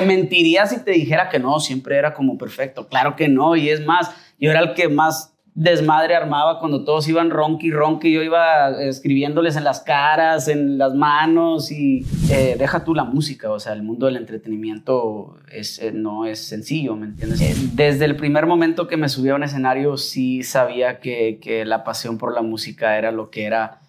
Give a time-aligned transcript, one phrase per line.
[0.00, 2.88] te mentiría si te dijera que no, siempre era como perfecto.
[2.88, 7.08] Claro que no, y es más, yo era el que más desmadre armaba cuando todos
[7.08, 12.84] iban ronqui, ronqui, yo iba escribiéndoles en las caras, en las manos y eh, deja
[12.84, 17.06] tú la música, o sea, el mundo del entretenimiento es, eh, no es sencillo, ¿me
[17.06, 17.40] entiendes?
[17.40, 21.64] Eh, desde el primer momento que me subí a un escenario sí sabía que, que
[21.64, 23.80] la pasión por la música era lo que era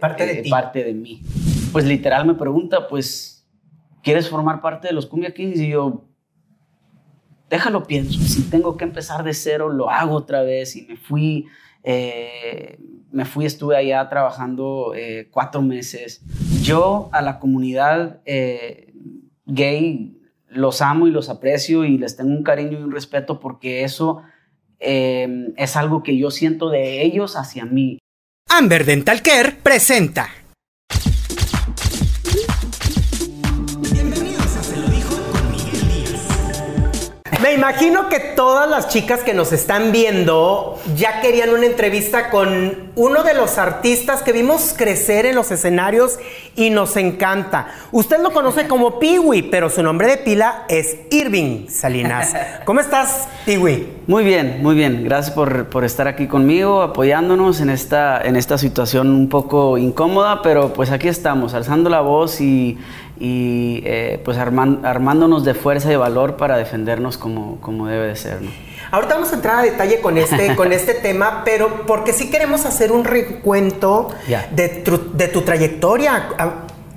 [0.00, 1.22] parte, de parte de mí.
[1.70, 3.31] Pues literal me pregunta, pues,
[4.02, 5.58] ¿quieres formar parte de los Cumbia Kings?
[5.58, 6.04] Y yo,
[7.52, 11.46] déjalo pienso, si tengo que empezar de cero, lo hago otra vez y me fui,
[11.82, 12.78] eh,
[13.10, 16.22] me fui, estuve allá trabajando eh, cuatro meses.
[16.62, 18.94] Yo a la comunidad eh,
[19.44, 23.84] gay los amo y los aprecio y les tengo un cariño y un respeto porque
[23.84, 24.22] eso
[24.84, 28.00] es algo que yo siento de ellos hacia mí.
[28.48, 30.28] Amber Dental Care presenta.
[37.42, 42.92] Me imagino que todas las chicas que nos están viendo ya querían una entrevista con
[42.94, 46.20] uno de los artistas que vimos crecer en los escenarios
[46.54, 47.66] y nos encanta.
[47.90, 52.32] Usted lo conoce como Piwi, pero su nombre de pila es Irving Salinas.
[52.64, 53.88] ¿Cómo estás, Piwi?
[54.06, 55.02] Muy bien, muy bien.
[55.02, 60.42] Gracias por, por, estar aquí conmigo, apoyándonos en esta, en esta situación un poco incómoda,
[60.42, 62.78] pero pues aquí estamos, alzando la voz y
[63.24, 68.42] y eh, pues armándonos de fuerza y valor para defendernos como, como debe de ser.
[68.42, 68.50] ¿no?
[68.90, 72.66] Ahorita vamos a entrar a detalle con este, con este tema, pero porque sí queremos
[72.66, 74.12] hacer un recuento
[74.50, 74.82] de,
[75.14, 76.30] de, tu trayectoria.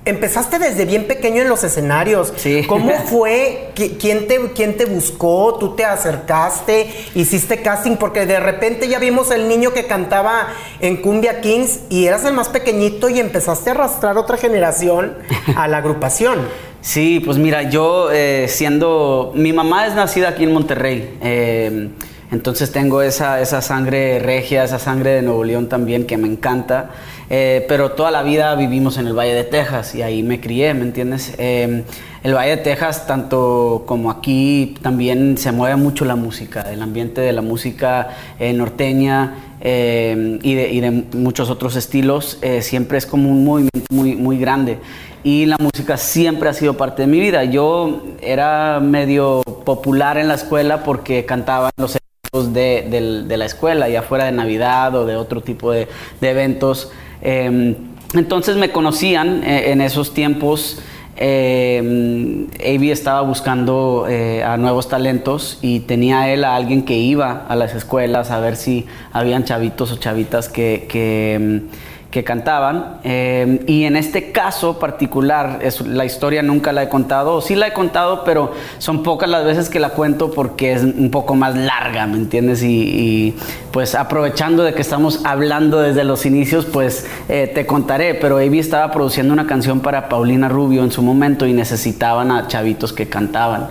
[0.06, 2.32] Empezaste desde bien pequeño en los escenarios.
[2.36, 2.62] Sí.
[2.68, 3.72] ¿Cómo fue?
[3.74, 5.56] ¿Quién te, ¿Quién te buscó?
[5.58, 6.88] ¿Tú te acercaste?
[7.14, 7.96] ¿Hiciste casting?
[7.96, 10.46] Porque de repente ya vimos el niño que cantaba
[10.80, 15.16] en Cumbia Kings y eras el más pequeñito y empezaste a arrastrar otra generación
[15.56, 16.38] a la agrupación.
[16.86, 19.32] Sí, pues mira, yo eh, siendo...
[19.34, 21.18] Mi mamá es nacida aquí en Monterrey.
[21.20, 21.88] Eh,
[22.30, 26.90] entonces tengo esa, esa sangre regia, esa sangre de Nuevo León también que me encanta.
[27.28, 30.74] Eh, pero toda la vida vivimos en el Valle de Texas y ahí me crié,
[30.74, 31.34] ¿me entiendes?
[31.38, 31.82] Em,
[32.22, 37.20] el Valle de Texas, tanto como aquí, también se mueve mucho la música, el ambiente
[37.20, 43.28] de la música eh, norteña em, y, de, muchos otros estilos, eh, siempre es como
[43.28, 44.78] un movimiento muy, muy grande.
[45.24, 47.42] Y la música siempre ha sido parte de mi vida.
[47.42, 53.88] Yo era medio popular en la escuela porque cantaba en los eventos de, la escuela,
[53.88, 55.88] ya fuera de Navidad o de otro tipo de,
[56.20, 56.92] de eventos.
[57.22, 57.74] Em,
[58.14, 60.80] entonces me conocían eh, en esos tiempos.
[61.18, 67.56] Eh, estaba buscando eh, a nuevos talentos y tenía él a alguien que iba a
[67.56, 71.62] las escuelas a ver si habían chavitos o chavitas que, em,
[72.10, 72.98] que cantaban.
[73.04, 77.68] Eh, y en este caso particular, es, la historia nunca la he contado, sí la
[77.68, 81.56] he contado, pero son pocas las veces que la cuento porque es un poco más
[81.56, 82.62] larga, ¿me entiendes?
[82.62, 83.34] Y,
[83.72, 88.58] pues aprovechando de que estamos hablando desde los inicios, pues eh, te contaré, pero Avi
[88.58, 93.08] estaba produciendo una canción para Paulina Rubio en su momento y necesitaban a chavitos que
[93.08, 93.68] cantaban.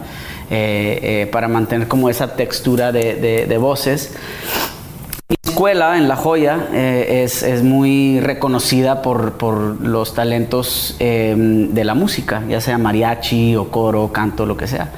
[0.52, 4.16] Eh, para mantener como esa textura de voces
[5.56, 12.44] escuela en La Joya eh, es, muy reconocida por, los talentos em, de la música,
[12.50, 14.90] ya sea mariachi o coro, canto, lo que sea.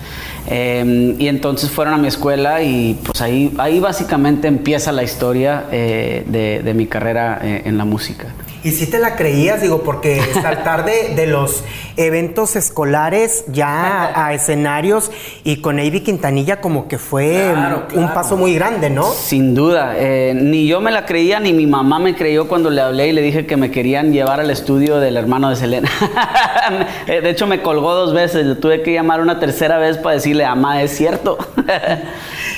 [0.47, 5.65] Em, y entonces fueron a mi escuela y pues ahí, ahí básicamente empieza la historia
[5.71, 8.25] eh, de, mi carrera eh, en la música.
[8.67, 11.63] Y si te la creías, digo, porque saltar de, de los
[11.95, 15.09] eventos escolares ya a escenarios
[15.45, 17.53] y con Avi Quintanilla como que fue
[17.93, 19.05] un paso muy grande, ¿no?
[19.05, 19.95] Sin duda.
[19.97, 23.11] Eh, ni yo me la creía, ni mi mamá me creyó cuando le hablé y
[23.13, 25.89] le dije que me querían llevar al estudio del hermano de Selena.
[27.07, 28.45] Eh, de hecho, me colgó dos veces.
[28.45, 31.37] Le tuve que llamar una tercera vez para decirle, ama, es cierto.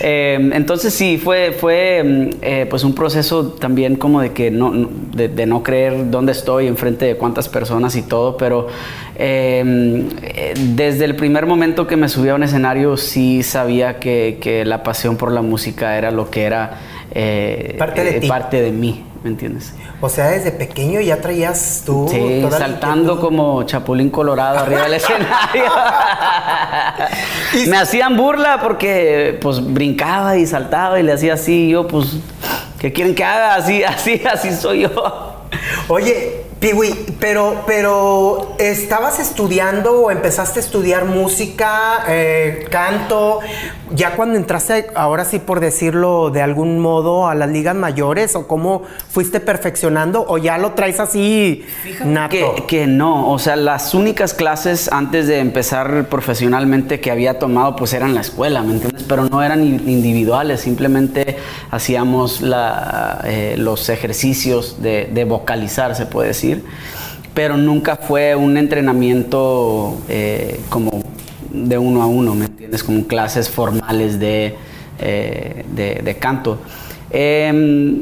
[0.01, 2.29] Eh, entonces sí, fue, fue
[2.69, 7.05] pues un proceso también como de que no, de, de no creer dónde estoy, enfrente
[7.05, 8.67] de cuántas personas y todo, pero
[9.15, 14.63] em, eh, desde el primer momento que me subí a un escenario sí sabía que,
[14.65, 16.79] la pasión por la música era lo que era
[17.11, 19.05] eh, parte, de eh, parte de mí.
[19.23, 19.73] ¿Me entiendes?
[19.99, 22.07] O sea, desde pequeño ya traías tú.
[22.09, 25.65] Sí, saltando como chapulín colorado arriba del escenario.
[27.67, 31.65] me hacían burla porque pues brincaba y saltaba y le hacía así.
[31.65, 32.15] Y yo, pues,
[32.79, 33.55] ¿qué quieren que haga?
[33.55, 35.28] Así, así, así soy yo.
[35.87, 43.39] Oye, Piwi, pero, pero ¿estabas estudiando o empezaste a estudiar música, eh, canto,
[43.93, 48.47] ya cuando entraste, ahora sí por decirlo de algún modo, a las ligas mayores o
[48.47, 51.63] cómo fuiste perfeccionando o ya lo traes así
[52.05, 52.29] nato?
[52.29, 57.75] Que, que no, o sea, las únicas clases antes de empezar profesionalmente que había tomado
[57.75, 59.03] pues eran la escuela, ¿me entiendes?
[59.03, 61.37] Pero no eran individuales, simplemente
[61.71, 66.63] hacíamos la, eh, los ejercicios de, de vocalizar, se puede decir
[67.33, 71.01] pero nunca fue un entrenamiento eh, como
[71.51, 72.83] de uno a uno, ¿me entiendes?
[72.83, 74.55] Como clases formales de,
[74.99, 76.59] eh, de, canto.
[77.09, 78.01] Em,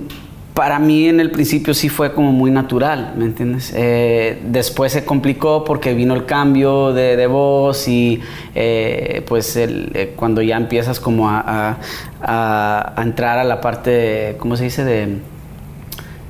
[0.54, 3.72] para mí en el principio sí fue como muy natural, ¿me entiendes?
[3.76, 8.20] Eh, después se complicó porque vino el cambio de, voz y
[9.28, 11.78] pues el, cuando ya empiezas como a,
[12.22, 14.84] a, entrar a la parte, ¿cómo se dice?
[14.84, 15.37] De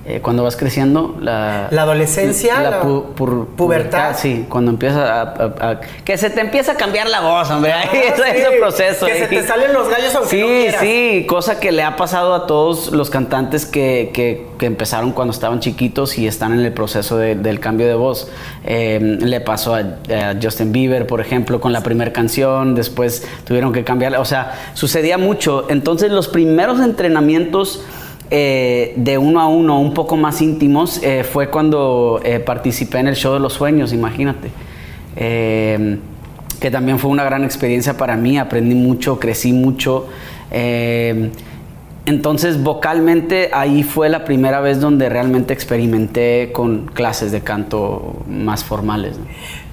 [0.10, 4.16] eh, cuando vas creciendo, la, la adolescencia, la, pubertad.
[4.16, 7.74] Sí, cuando empieza a, Que se te empieza a cambiar la voz, hombre.
[7.74, 9.06] Ah, ese, es el proceso.
[9.06, 10.82] Que se te salen los gallos aunque sí, no quieras.
[10.82, 15.34] Sí, cosa que le ha pasado a todos los cantantes que, que, que empezaron cuando
[15.34, 18.30] estaban chiquitos y están en el proceso del cambio de voz.
[18.64, 19.84] Eh, le pasó a,
[20.42, 24.22] Justin Bieber, por ejemplo, con la primera canción, después tuvieron que cambiarla.
[24.22, 25.66] O sea, sucedía mucho.
[25.70, 27.84] Entonces, los primeros entrenamientos
[28.30, 33.08] eh, de uno a uno, un poco más íntimos, eh, fue cuando eh, participé en
[33.08, 34.50] el show de los sueños, imagínate.
[35.16, 40.08] que también fue una gran experiencia para mí, aprendí mucho, crecí mucho.
[42.06, 48.64] entonces, vocalmente, ahí fue la primera vez donde realmente experimenté con clases de canto más
[48.64, 49.18] formales.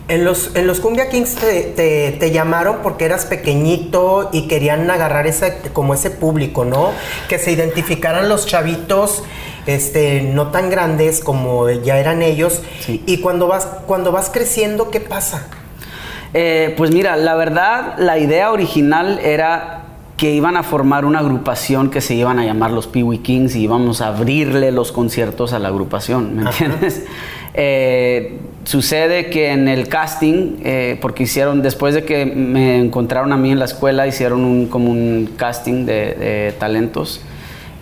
[0.06, 5.26] En los, en los Cumbia Kings te, te, llamaron porque eras pequeñito y querían agarrar
[5.26, 6.90] ese, como ese público, ¿no?
[7.28, 9.22] Que se identificaran los chavitos
[9.66, 12.60] este, no tan grandes como ya eran ellos.
[12.86, 15.46] Y cuando vas, cuando vas creciendo, ¿qué pasa?
[16.34, 19.84] Eh, pues mira, la verdad, la idea original era
[20.16, 23.62] que iban a formar una agrupación que se iban a llamar los Peewee Kings y
[23.62, 27.04] íbamos a abrirle los conciertos a la agrupación, ¿me entiendes?
[27.56, 33.36] Eh, sucede que en el casting, eh, porque hicieron, después de que me encontraron a
[33.36, 37.20] mí en la escuela, hicieron un, como un casting de, talentos.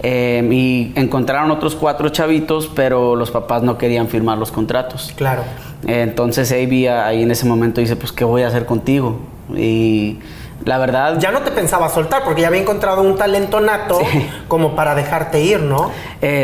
[0.04, 5.12] Eh, y encontraron otros cuatro chavitos, pero los papás no querían firmar los contratos.
[5.16, 5.44] Claro.
[5.86, 9.20] entonces Avi ahí en ese momento dice, pues, ¿qué voy a hacer contigo?
[9.54, 10.18] Y
[10.64, 11.20] la verdad...
[11.20, 14.00] Ya no te pensaba soltar porque ya había encontrado un talento nato
[14.48, 15.92] como para dejarte ir, ¿no?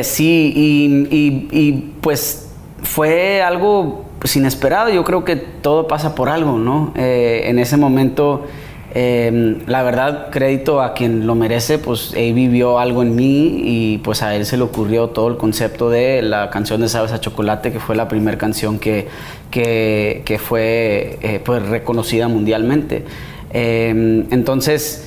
[0.02, 2.48] sí, y, y pues
[2.84, 4.90] fue algo pues, inesperado.
[4.90, 6.92] Yo creo que todo pasa por algo, ¿no?
[6.96, 8.46] Eh, en ese momento,
[8.94, 13.98] em, la verdad, crédito a quien lo merece, pues él vivió algo en mí y
[13.98, 17.20] pues a él se le ocurrió todo el concepto de la canción de Sabes a
[17.20, 19.08] Chocolate, que fue la primera canción que,
[19.50, 23.04] que, fue eh, pues, reconocida mundialmente.
[23.50, 25.06] Em, entonces,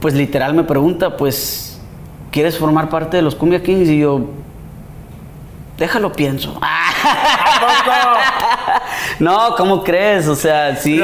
[0.00, 1.78] pues literal me pregunta, pues,
[2.30, 3.88] ¿quieres formar parte de los Cumbia Kings?
[3.88, 4.26] Y yo,
[5.78, 6.58] déjalo pienso.
[9.18, 10.26] no, ¿cómo crees?
[10.28, 11.00] O sea, sí.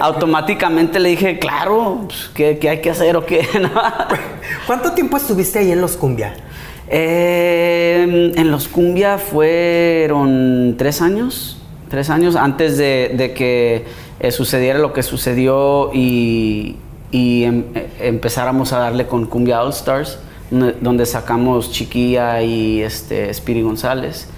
[0.00, 3.46] automáticamente le dije, claro, pues, ¿qué, hay que hacer o qué?
[4.66, 6.34] ¿Cuánto tiempo estuviste ahí en los Cumbia?
[6.88, 11.58] Eh, en los Cumbia fueron tres años.
[11.88, 13.86] Tres años antes de, que
[14.20, 16.76] eh, sucediera lo que sucedió y,
[17.12, 20.18] em, eh, empezáramos a darle con Cumbia All Stars
[20.50, 24.28] donde sacamos Chiquilla y este, Spiri González.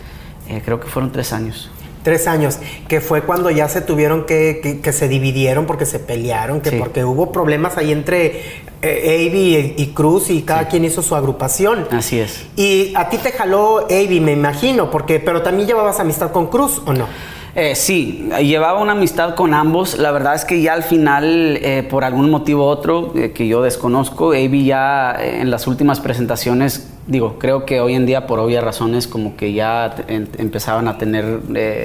[0.50, 1.70] Eh, creo que fueron tres años.
[2.02, 2.58] Tres años,
[2.88, 7.04] que fue cuando ya se tuvieron que, que, se dividieron porque se pelearon, que porque
[7.04, 8.42] hubo problemas ahí entre
[8.80, 11.86] eh, y, Cruz y cada quien hizo su agrupación.
[11.90, 12.46] Así es.
[12.56, 16.80] Y a ti te jaló Avi, me imagino, porque, pero también llevabas amistad con Cruz,
[16.86, 17.06] ¿o no?
[17.54, 19.98] Eh, sí, llevaba una amistad con ambos.
[19.98, 23.48] La verdad es que ya al final, eh, por algún motivo u otro eh, que
[23.48, 28.38] yo desconozco, Avi ya en las últimas presentaciones, digo, creo que hoy en día por
[28.38, 31.40] obvias razones como que ya empezaban a tener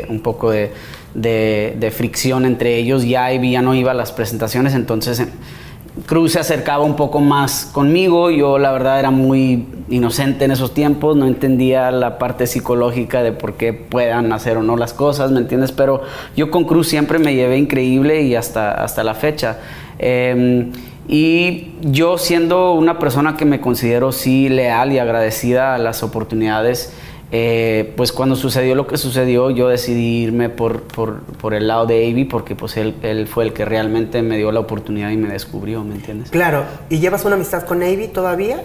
[0.08, 3.03] un poco de, fricción entre ellos.
[3.03, 5.27] Ya ya no iba a las presentaciones, entonces
[6.05, 8.29] Cruz se acercaba un poco más conmigo.
[8.29, 13.32] Yo la verdad era muy inocente en esos tiempos, no entendía la parte psicológica de
[13.32, 15.72] por qué puedan hacer o no las cosas, ¿me entiendes?
[15.72, 16.03] Pero
[16.36, 19.58] yo con Cruz siempre me llevé increíble y hasta, hasta la fecha.
[19.98, 20.72] Em,
[21.07, 26.93] y yo siendo una persona que me considero sí leal y agradecida a las oportunidades,
[27.31, 32.09] eh, pues cuando sucedió lo que sucedió, yo decidí irme por, por, el lado de
[32.09, 35.29] Avi porque pues él, él, fue el que realmente me dio la oportunidad y me
[35.29, 36.29] descubrió, ¿me entiendes?
[36.29, 36.63] Claro.
[36.89, 38.62] ¿Y llevas una amistad con Avi todavía?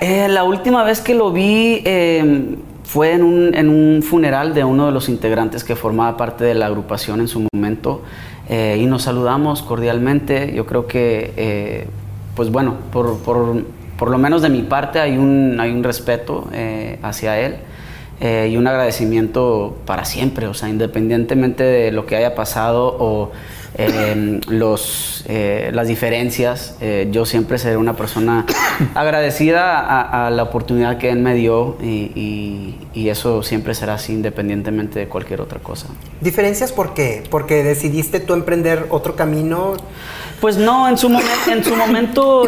[0.00, 4.64] Eh, la última vez que lo vi, em, fue en un, en un, funeral de
[4.64, 8.02] uno de los integrantes que formaba parte de la agrupación en su momento
[8.48, 10.52] eh, y nos saludamos cordialmente.
[10.54, 11.86] Yo creo que, eh,
[12.34, 13.64] pues bueno, por, por,
[13.98, 17.56] por, lo menos de mi parte hay un, hay un respeto eh, hacia él.
[18.22, 23.32] y un agradecimiento para siempre, o sea, independientemente de lo que haya pasado o
[23.74, 26.76] eh, los, eh, las diferencias.
[26.80, 28.44] Eh, yo siempre seré una persona
[28.94, 35.06] agradecida a, la oportunidad que él me dio y, eso siempre será así independientemente de
[35.06, 35.88] cualquier otra cosa.
[36.22, 37.22] ¿Diferencias por qué?
[37.28, 39.74] ¿Porque decidiste tú emprender otro camino?
[40.42, 41.06] Pues no, en su,
[41.50, 42.46] en su momento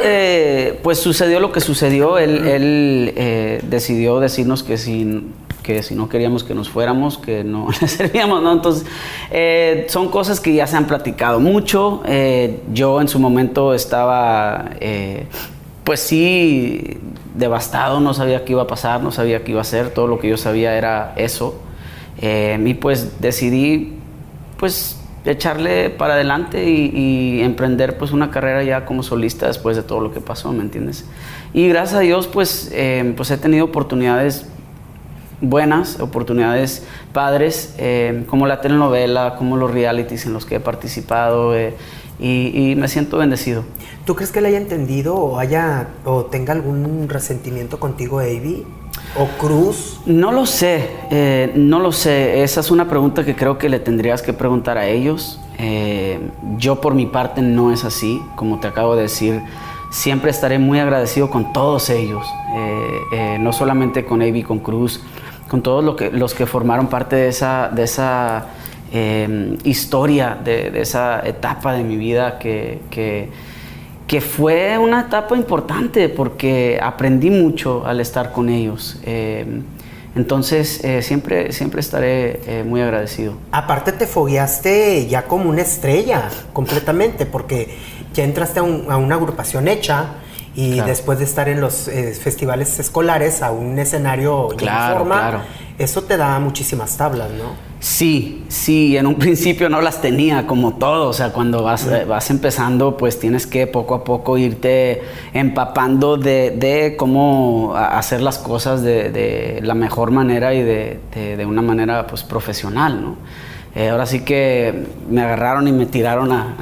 [0.83, 2.19] pues sucedió lo que sucedió.
[2.19, 5.23] Él, él decidió decirnos que si
[5.65, 8.53] que si no queríamos que nos fuéramos, que no le servíamos, ¿no?
[8.53, 8.87] Entonces,
[9.33, 12.03] eh, son cosas que ya se han platicado mucho.
[12.07, 15.27] Eh, yo en su momento estaba, eh,
[15.83, 16.99] pues sí,
[17.35, 20.21] devastado, no sabía qué iba a pasar, no sabía qué iba a ser, todo lo
[20.21, 21.61] que yo sabía era eso.
[22.21, 23.95] y pues decidí,
[24.59, 30.01] pues, echarle para adelante y, emprender pues una carrera ya como solista después de todo
[30.01, 31.05] lo que pasó, ¿me entiendes?
[31.53, 32.73] Y gracias a Dios pues,
[33.17, 34.47] pues he tenido oportunidades
[35.41, 41.57] buenas oportunidades padres, eh, como la telenovela, como los realities en los que he participado
[41.57, 41.75] eh,
[42.19, 43.65] y, me siento bendecido.
[44.05, 48.65] ¿Tú crees que le haya entendido o haya o tenga algún resentimiento contigo, Avi?
[49.17, 50.01] ¿O Cruz?
[50.07, 52.43] No lo sé, eh, no lo sé.
[52.43, 55.41] Esa es una pregunta que creo que le tendrías que preguntar a ellos.
[56.59, 59.41] yo por mi parte no es así, como te acabo de decir
[59.95, 62.27] siempre estaré muy agradecido con todos ellos,
[63.39, 65.01] no solamente con Avi, con Cruz,
[65.49, 68.47] con todos los que formaron parte de esa, de esa
[69.63, 73.31] historia, de, esa etapa de mi vida que,
[74.21, 78.99] fue una etapa importante porque aprendí mucho al estar con ellos.
[79.05, 79.63] Em,
[80.15, 83.35] entonces, eh, siempre, siempre estaré eh, muy agradecido.
[83.51, 87.77] Aparte, te fogueaste ya como una estrella, completamente, porque
[88.13, 90.07] ya entraste a, una agrupación hecha,
[90.57, 95.41] y después de estar en los eh, festivales escolares a un escenario claro, forma, claro.
[95.79, 97.57] eso te da muchísimas tablas, ¿no?
[97.85, 102.31] Sí, sí, en un principio no las tenía como todo, o sea, cuando vas, vas
[102.31, 105.03] empezando, pues tienes que poco a poco irte
[105.35, 112.23] empapando de, cómo hacer las cosas de, la mejor manera y de, una manera pues
[112.23, 113.17] profesional, ¿no?
[113.75, 116.57] Eh, ahora sí que me agarraron y me tiraron a,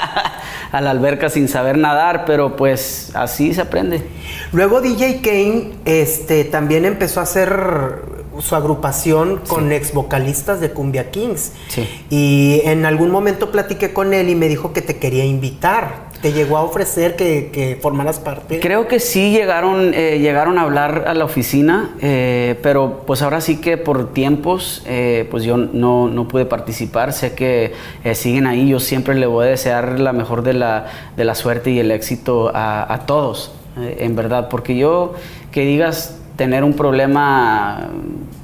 [0.72, 4.02] a la alberca sin saber nadar, pero pues así se aprende.
[4.50, 11.10] Luego DJ Kane este, también empezó a hacer su agrupación con ex vocalistas de Cumbia
[11.10, 11.52] Kings.
[11.68, 11.88] Sí.
[12.10, 16.08] Y en algún momento platiqué con él y me dijo que te quería invitar.
[16.20, 18.58] ¿Te llegó a ofrecer que, formaras parte?
[18.58, 23.40] Creo que sí llegaron, eh, llegaron a hablar a la oficina, eh, pero pues ahora
[23.40, 27.12] sí que por tiempos, eh, pues yo no, no, pude participar.
[27.12, 27.72] Sé que
[28.14, 28.68] siguen ahí.
[28.68, 31.92] Yo siempre le voy a desear la mejor de la, de la suerte y el
[31.92, 34.48] éxito a, a todos, en verdad.
[34.48, 35.14] Porque yo,
[35.52, 37.90] que digas, tener un problema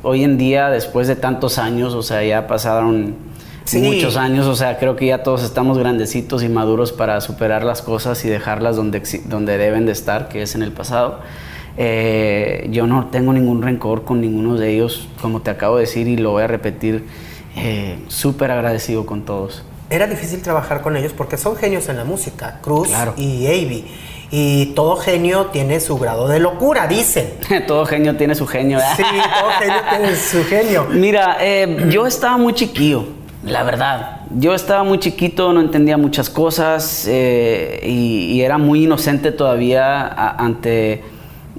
[0.03, 3.15] hoy en día, después de tantos años, o sea, ya pasaron
[3.73, 7.83] muchos años, o sea, creo que ya todos estamos grandecitos y maduros para superar las
[7.83, 11.21] cosas y dejarlas donde, donde deben de estar, que es en el pasado.
[11.77, 16.09] Eh, yo no tengo ningún rencor con ninguno de ellos, como te acabo de decir
[16.09, 17.05] y lo voy a repetir,
[17.55, 19.63] eh, súper agradecido con todos.
[19.89, 23.85] Era difícil trabajar con ellos porque son genios en la música, Cruz y Avi.
[24.31, 27.35] Y todo genio tiene su grado de locura, dicen.
[27.67, 28.81] todo genio tiene su genio.
[28.97, 30.87] Sí, todo genio tiene su genio.
[30.91, 33.05] Mira, eh, yo estaba muy chiquillo
[33.47, 34.21] la verdad.
[34.37, 41.03] Yo estaba muy chiquito, no entendía muchas cosas eh, y, era muy inocente todavía ante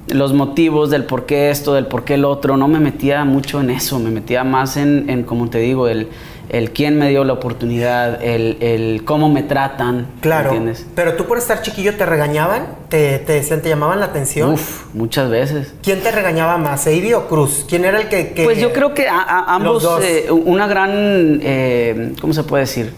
[0.08, 2.58] los motivos del por qué esto, del por qué el otro.
[2.58, 6.10] No me metía mucho en eso, me metía más en, en como te digo, el,
[6.58, 10.08] el quién me dio la oportunidad, el, cómo me tratan.
[10.22, 10.52] Claro.
[10.52, 10.88] ¿entiendes?
[10.96, 14.54] Pero tú por estar chiquillo te regañaban, te, te te llamaban la atención.
[14.54, 15.74] Uf, muchas veces.
[15.84, 17.66] ¿Quién te regañaba más, Avi o Cruz?
[17.68, 18.32] ¿Quién era el que.?
[18.44, 21.42] pues yo creo que ambos, eh, una gran.
[21.44, 22.94] Eh, ¿Cómo se puede decir?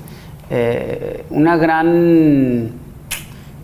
[0.52, 2.72] Eh, una gran.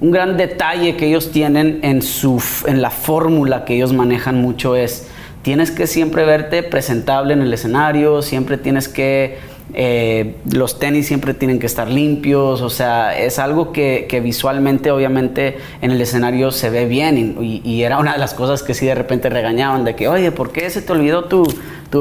[0.01, 4.75] Un gran detalle que ellos tienen en, su, en la fórmula que ellos manejan mucho
[4.75, 5.07] es.
[5.43, 9.37] Tienes que siempre verte presentable en el escenario, siempre tienes que
[9.73, 15.57] eh, los tenis siempre tienen que estar limpios, o sea, es algo que, visualmente obviamente
[15.81, 18.95] en el escenario se ve bien y, era una de las cosas que sí de
[18.95, 21.45] repente regañaban de que, oye, ¿por qué se te olvidó tu,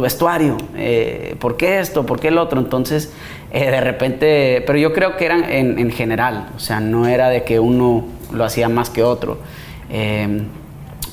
[0.01, 0.57] vestuario?
[0.77, 2.05] Eh, ¿Por qué esto?
[2.05, 2.61] ¿Por qué el otro?
[2.61, 3.13] Entonces,
[3.53, 7.43] eh, de repente, pero yo creo que eran en, general, o sea, no era de
[7.45, 9.39] que uno lo hacía más que otro.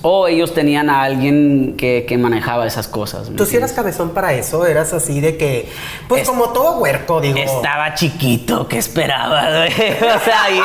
[0.02, 3.30] O ellos tenían a alguien que, que manejaba esas cosas.
[3.30, 4.66] ¿me ¿Tú sí eras cabezón para eso?
[4.66, 5.68] ¿Eras así de que,
[6.08, 7.38] pues Es- como todo huerco, digo?
[7.38, 9.66] Estaba chiquito, ¿qué esperaba?
[9.70, 10.64] O sea, había,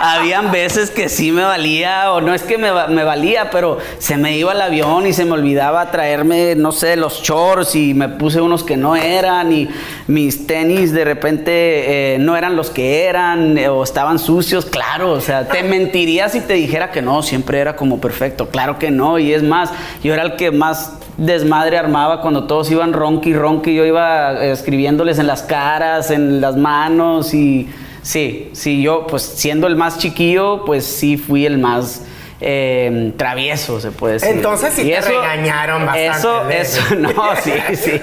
[0.00, 4.16] habían veces que sí me valía, o no es que me, me valía, pero se
[4.16, 8.08] me iba el avión y se me olvidaba traerme, no sé, los shorts y me
[8.08, 9.68] puse unos que no eran y
[10.06, 15.12] mis tenis de repente eh, no eran los que eran eh, o estaban sucios, claro,
[15.12, 18.90] o sea, te mentiría si te dijera que no, siempre era como perfecto, claro que
[18.90, 19.70] no, y es más,
[20.02, 24.52] yo era el que más desmadre armaba cuando todos iban ronqui ronqui, yo iba eh,
[24.52, 27.68] escribiéndoles en las caras, en las manos y
[28.02, 32.02] sí, sí, yo pues siendo el más chiquillo, pues sí fui el más
[32.40, 34.30] eh, travieso, se puede decir.
[34.30, 36.76] Entonces sí Y te regañaron bastante, Eso, ¿ves?
[36.76, 37.12] eso, no,
[37.42, 37.92] sí, sí.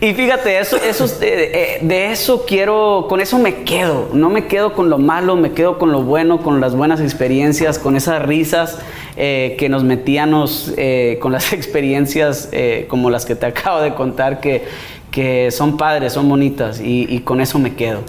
[0.00, 4.08] y fíjate, eso, eso, es de, eh, de eso quiero, con eso me quedo.
[4.14, 7.78] No me quedo con lo malo, me quedo con lo bueno, con las buenas experiencias,
[7.78, 8.78] con esas risas
[9.16, 13.94] eh, que nos metíamos eh, con las experiencias eh, como las que te acabo de
[13.94, 14.64] contar, que,
[15.10, 18.00] que son padres, son bonitas, y, y con eso me quedo.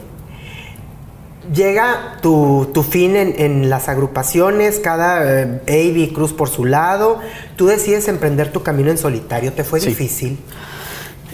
[1.54, 7.20] Llega tu, tu fin en, en las agrupaciones, cada eh, Avi Cruz por su lado.
[7.58, 9.52] Tú decides emprender tu camino en solitario.
[9.52, 9.90] ¿Te fue Sí.
[9.90, 10.38] difícil?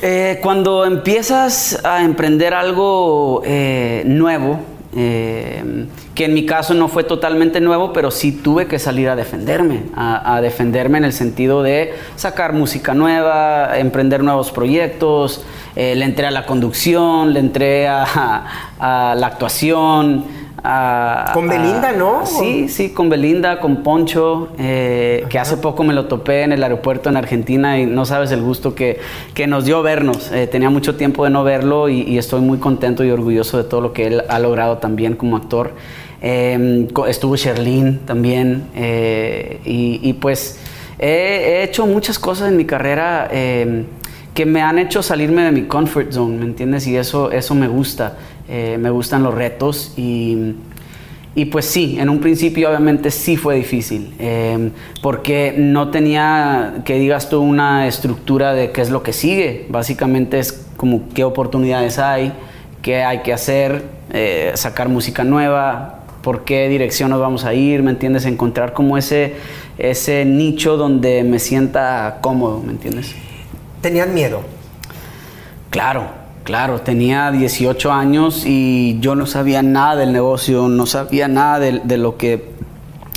[0.01, 4.60] Eh, cuando empiezas a emprender algo eh, nuevo,
[4.96, 9.16] eh, que en mi caso no fue totalmente nuevo, pero sí tuve que salir a
[9.16, 15.44] defenderme, a, defenderme en el sentido de sacar música nueva, emprender nuevos proyectos,
[15.75, 18.44] le entré a la conducción, le entré a
[18.80, 20.47] la actuación.
[20.63, 22.25] A- Con a- Belinda, ¿no?
[22.25, 26.63] Sí, sí, con Belinda, con Poncho, eh, que hace poco me lo topé en el
[26.63, 28.99] aeropuerto en Argentina y no sabes el gusto que,
[29.33, 30.31] que nos dio vernos.
[30.31, 33.63] Eh, tenía mucho tiempo de no verlo y, y estoy muy contento y orgulloso de
[33.63, 35.71] todo lo que él ha logrado también como actor.
[36.21, 40.59] Eh, co- estuvo Sherlyn también eh, y, y pues
[40.97, 41.07] he,
[41.59, 43.27] he hecho muchas cosas en mi carrera.
[43.31, 43.85] eh,
[44.33, 46.85] que me han hecho salirme de mi comfort zone, ¿me entiendes?
[46.85, 48.17] Y eso, eso me gusta.
[48.50, 50.56] Eh, me gustan los retos y,
[51.36, 56.98] y pues sí, en un principio obviamente sí fue difícil, eh, porque no tenía, que
[56.98, 59.66] digas tú, una estructura de qué es lo que sigue.
[59.70, 62.32] Básicamente es como qué oportunidades hay,
[62.82, 67.83] qué hay que hacer, eh, sacar música nueva, por qué dirección nos vamos a ir,
[67.83, 68.25] ¿me entiendes?
[68.25, 69.36] Encontrar como ese,
[69.77, 73.14] ese nicho donde me sienta cómodo, ¿me entiendes?
[73.81, 74.42] ¿Tenían miedo?
[75.70, 76.17] Claro,
[76.48, 81.81] claro, tenía 18 años y yo no sabía nada del negocio, no sabía nada de,
[81.83, 82.55] de lo que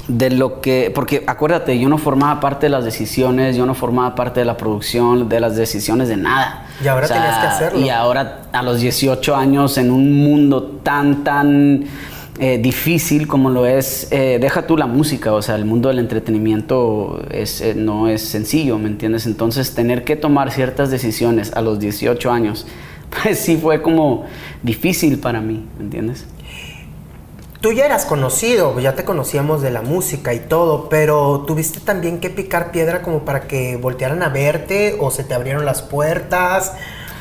[0.08, 4.16] de lo que porque acuérdate, yo no formaba parte de las decisiones, yo no formaba
[4.16, 6.66] parte de la producción, de las decisiones de nada.
[6.82, 7.78] Y ahora tenías que hacerlo.
[7.78, 11.84] Y ahora a los 18 años en un mundo tan tan
[12.40, 16.00] eh, difícil como lo es, eh, deja tú la música, o sea, el mundo del
[16.00, 19.26] entretenimiento es, eh, no es sencillo, ¿me entiendes?
[19.26, 22.66] Entonces, tener que tomar ciertas decisiones a los 18 años,
[23.10, 24.26] pues sí fue como
[24.62, 26.26] difícil para mí, ¿me entiendes?
[27.60, 32.18] Tú ya eras conocido, ya te conocíamos de la música y todo, pero tuviste también
[32.18, 36.72] que picar piedra como para que voltearan a verte o se te abrieron las puertas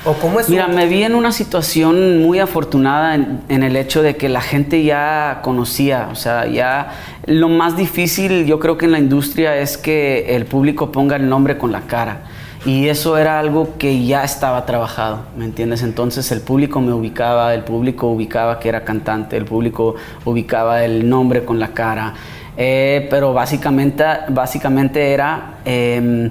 [0.05, 0.47] o cómo es.
[0.47, 4.39] Mira, me vi en una situación muy afortunada en, en el hecho de que la
[4.39, 6.93] gente ya conocía, o sea, ya
[7.25, 11.27] lo más difícil yo creo que en la industria es que el público ponga el
[11.27, 12.21] nombre con la cara.
[12.65, 15.81] Y eso era algo que ya estaba trabajado, ¿me entiendes?
[15.81, 19.95] Entonces el público me ubicaba, el público ubicaba que era cantante, el público
[20.25, 22.13] ubicaba el nombre con la cara.
[22.57, 25.59] Eh, pero básicamente, básicamente era...
[25.63, 26.29] em,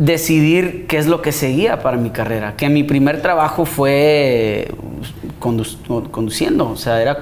[0.00, 2.56] decidir qué es lo que seguía para mi carrera.
[2.56, 4.72] Que mi primer trabajo fue
[5.40, 7.18] condu- conduciendo, o sea, era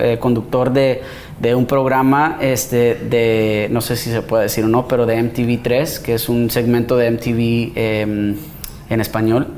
[0.00, 1.02] eh, conductor de,
[1.40, 5.18] de un programa, este, de, no sé si se puede decir o no, pero de
[5.18, 8.36] MTV3, que es un segmento de MTV em,
[8.88, 9.48] en español.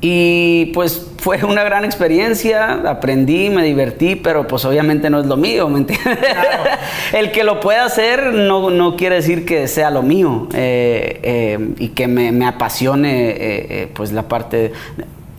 [0.00, 5.36] Y pues fue una gran experiencia, aprendí, me divertí, pero pues obviamente no es lo
[5.36, 6.18] mío, ¿me entiendes?
[7.12, 11.74] El que lo pueda hacer no, no quiere decir que sea lo mío eh, eh,
[11.80, 14.72] y que me, me apasione eh, eh, pues la parte de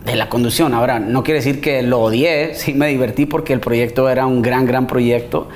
[0.06, 0.74] la conducción.
[0.74, 4.42] Ahora, no quiere decir que lo odié, sí me divertí porque el proyecto era un
[4.42, 5.50] gran, gran proyecto.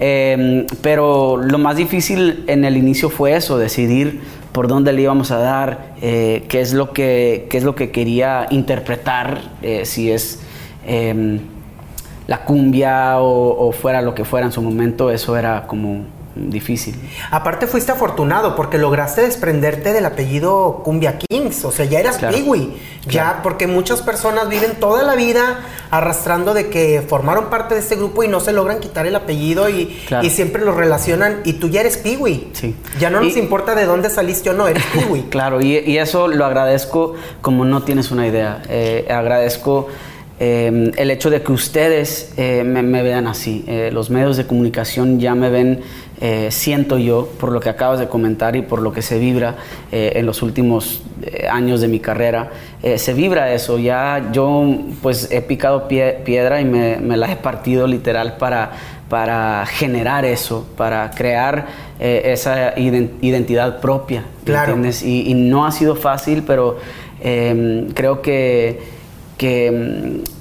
[0.00, 5.30] Eh, pero lo más difícil en el inicio fue eso, decidir por dónde le íbamos
[5.30, 10.12] a dar, eh, qué, es lo que, qué es lo que quería interpretar, eh, si
[10.12, 10.40] es
[10.86, 11.40] eh,
[12.26, 16.04] la cumbia o fuera lo que fuera en su momento, eso era como
[16.34, 16.94] difícil.
[17.30, 22.36] Aparte fuiste afortunado porque lograste desprenderte del apellido Cumbia Kings, o sea, ya eras Claro.
[22.36, 22.72] Piwi,
[23.06, 27.96] ya porque muchas personas viven toda la vida arrastrando de que formaron parte de este
[27.96, 30.26] grupo y no se logran quitar el apellido y, Claro.
[30.26, 32.48] y siempre lo relacionan y tú ya eres Piwi.
[32.52, 32.74] Sí.
[32.98, 35.22] Ya no nos importa de dónde saliste o no, eres Piwi.
[35.30, 38.62] Claro, y, y eso lo agradezco como no tienes una idea.
[38.68, 39.88] Eh, agradezco
[40.40, 43.64] eh, el hecho de que ustedes eh, me, me vean así.
[43.92, 45.82] Los medios de comunicación ya me ven,
[46.20, 49.56] eh, siento yo, por lo que acabas de comentar y por lo que se vibra
[49.92, 52.50] eh, en los últimos eh, años de mi carrera.
[52.82, 53.78] eh, se vibra eso.
[53.78, 54.64] Ya yo
[55.02, 58.70] pues he picado pie- piedra y me, me la he partido literal para
[59.08, 61.66] para generar eso, para crear
[62.00, 64.20] esa iden- identidad propia.
[64.22, 64.72] ¿me Claro.
[64.72, 65.02] entiendes?
[65.02, 66.78] Y, y no ha sido fácil, pero
[67.22, 68.80] eh, creo que,
[69.36, 70.33] que mm,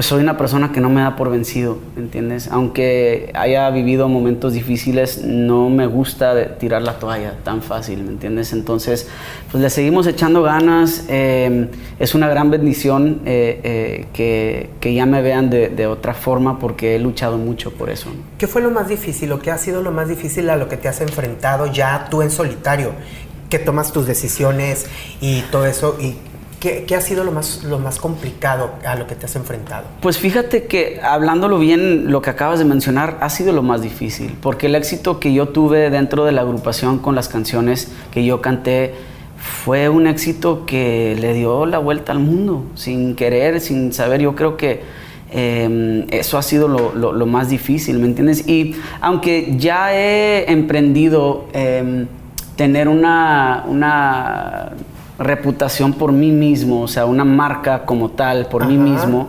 [0.00, 2.48] pues soy una persona que no me da por vencido, ¿me entiendes?
[2.50, 8.54] Aunque haya vivido momentos difíciles, no me gusta tirar la toalla tan fácil, ¿me entiendes?
[8.54, 9.08] Entonces,
[9.52, 11.04] pues le seguimos echando ganas.
[11.10, 16.14] eh, es una gran bendición eh, eh, que, que ya me vean de, de otra
[16.14, 18.08] forma porque he luchado mucho por eso.
[18.08, 18.22] ¿no?
[18.38, 20.78] ¿Qué fue lo más difícil o qué ha sido lo más difícil a lo que
[20.78, 22.92] te has enfrentado ya tú en solitario?
[23.50, 24.86] Que tomas tus decisiones
[25.20, 25.98] y todo eso.
[26.00, 26.14] ¿Y
[26.60, 29.86] qué, ha sido lo más, lo más complicado a lo que te has enfrentado?
[30.00, 34.36] Pues fíjate que hablándolo bien, lo que acabas de mencionar ha sido lo más difícil,
[34.40, 38.40] porque el éxito que yo tuve dentro de la agrupación con las canciones que yo
[38.40, 38.94] canté
[39.36, 44.20] fue un éxito que le dio la vuelta al mundo, sin querer, sin saber.
[44.20, 44.82] Yo creo que
[45.32, 48.46] eh, eso ha sido lo, más difícil, ¿me entiendes?
[48.46, 52.06] Y aunque ya he emprendido eh,
[52.56, 54.72] tener una, una
[55.20, 59.28] reputación por mí mismo, o sea, una marca como tal, por mí mismo,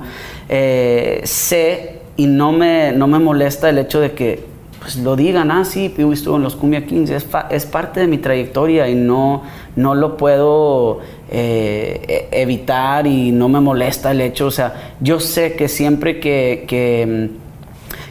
[0.49, 4.43] eh, sé y no me, no me molesta el hecho de que
[4.79, 7.99] pues, lo digan, ah, sí, Piwi estuvo en los Cumbia Kings, es, fa- es parte
[7.99, 9.43] de mi trayectoria y no,
[9.75, 10.99] no lo puedo
[11.29, 12.01] eh,
[12.31, 16.65] e- evitar y no me molesta el hecho, o sea, yo sé que siempre que...
[16.67, 17.29] que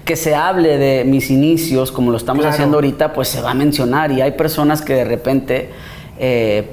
[0.05, 2.55] que se hable de mis inicios, como lo estamos Claro.
[2.55, 5.69] haciendo ahorita, pues se va a mencionar y hay personas que de repente
[6.19, 6.65] eh,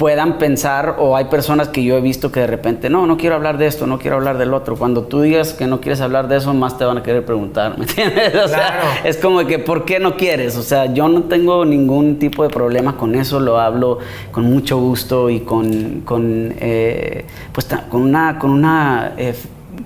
[0.00, 3.34] puedan pensar o hay personas que yo he visto que de repente, no, no quiero
[3.34, 4.76] hablar de esto, no quiero hablar del otro.
[4.76, 7.74] Cuando tú digas que no quieres hablar de eso, más te van a querer preguntar,
[7.78, 8.28] ¿me entiendes?
[8.34, 8.48] O Claro.
[8.48, 10.56] sea, es como que, ¿por qué no quieres?
[10.56, 13.98] O sea, yo no tengo ningún tipo de problema con eso, lo hablo
[14.32, 19.34] con mucho gusto y con, con eh, pues, con una, con una eh,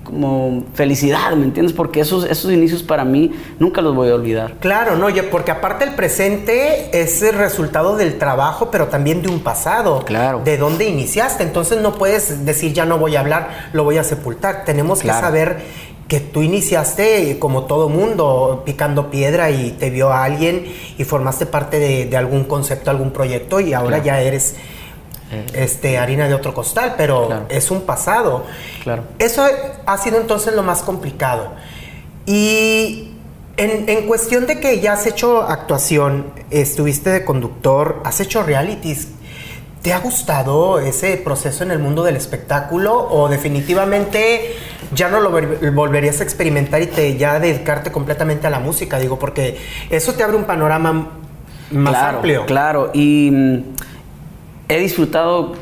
[0.03, 1.73] como felicidad, ¿me entiendes?
[1.73, 4.55] Porque esos, esos inicios para mí nunca los voy a olvidar.
[4.59, 9.29] Claro, no, ya- porque aparte el presente es el resultado del trabajo, pero también de
[9.29, 10.03] un pasado.
[10.05, 10.41] Claro.
[10.43, 11.43] De dónde iniciaste.
[11.43, 14.65] Entonces no puedes decir ya no voy a hablar, lo voy a sepultar.
[14.65, 15.57] Tenemos que saber
[16.07, 20.65] que tú iniciaste como todo mundo, picando piedra y te vio a alguien
[20.99, 24.03] y formaste parte de, de algún concepto, algún proyecto y ahora Claro.
[24.05, 24.55] ya eres
[25.53, 27.45] este, harina de otro costal, pero Claro.
[27.49, 28.45] es un pasado.
[28.83, 29.03] Claro.
[29.19, 29.45] Eso
[29.85, 31.51] ha sido entonces lo más complicado.
[32.25, 33.11] Y
[33.57, 39.09] en, en cuestión de que ya has hecho actuación, estuviste de conductor, has hecho realities,
[39.81, 44.55] ¿te ha gustado ese proceso en el mundo del espectáculo o definitivamente
[44.93, 48.99] ya no lo ver- volverías a experimentar y te ya dedicarte completamente a la música?
[48.99, 49.57] Digo, porque
[49.89, 51.09] eso te abre un panorama
[51.71, 52.45] más claro, amplio.
[52.45, 53.63] Claro, y mm,
[54.67, 55.53] he disfrutado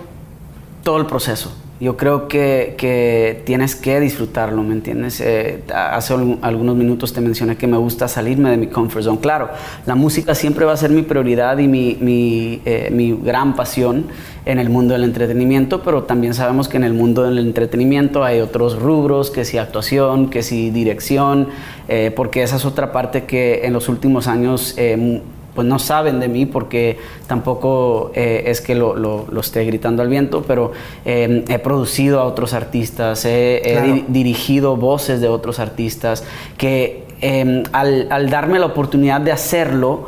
[0.83, 1.53] todo el proceso.
[1.79, 5.19] Yo creo que, que tienes que disfrutarlo, ¿me entiendes?
[5.19, 9.19] Eh, hace algunos minutos te mencioné que me gusta salirme de mi comfort zone.
[9.19, 9.49] Claro,
[9.85, 14.05] la música siempre va a ser mi prioridad y mi, mi, eh, mi gran pasión
[14.45, 18.39] en el mundo del entretenimiento, pero también sabemos que en el mundo del entretenimiento hay
[18.39, 21.49] otros rubros, que si actuación, que si dirección,
[21.89, 24.75] eh, porque esa es otra parte que en los últimos años...
[25.55, 30.01] pues no saben de mí porque tampoco eh, es que lo, lo- lo esté gritando
[30.01, 30.71] al viento, pero
[31.05, 33.93] eh, he producido a otros artistas, he, he Claro.
[33.93, 36.23] di- dirigido voces de otros artistas,
[36.57, 40.07] que eh, al, al darme la oportunidad de hacerlo,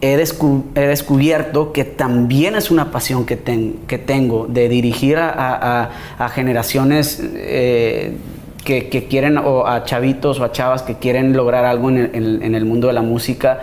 [0.00, 5.16] he, descu- he descubierto que también es una pasión que, ten- que tengo de dirigir
[5.18, 5.90] a, a- a-
[6.24, 8.16] a generaciones eh,
[8.64, 12.10] que, que quieren, o a chavitos o a chavas que quieren lograr algo en el-
[12.14, 13.60] en- en el mundo de la música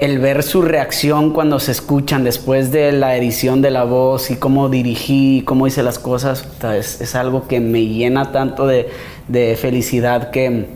[0.00, 4.36] el ver su reacción cuando se escuchan después de la edición de la voz y
[4.36, 8.88] cómo dirigí, cómo hice las cosas, es algo que me llena tanto de,
[9.26, 10.66] de felicidad que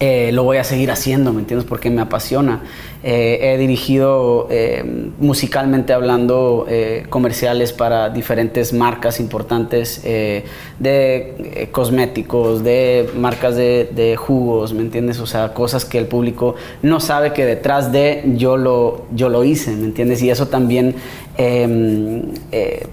[0.00, 1.68] eh, lo voy a seguir haciendo, ¿me entiendes?
[1.68, 2.62] Porque me apasiona.
[3.04, 6.66] Eh, he dirigido eh, musicalmente hablando
[7.08, 15.20] comerciales para diferentes marcas importantes de cosméticos, de marcas de, de, jugos, ¿me entiendes?
[15.20, 19.44] O sea, cosas que el público no sabe que detrás de yo lo, yo lo
[19.44, 20.22] hice, ¿me entiendes?
[20.22, 20.96] Y eso también
[21.36, 22.22] em,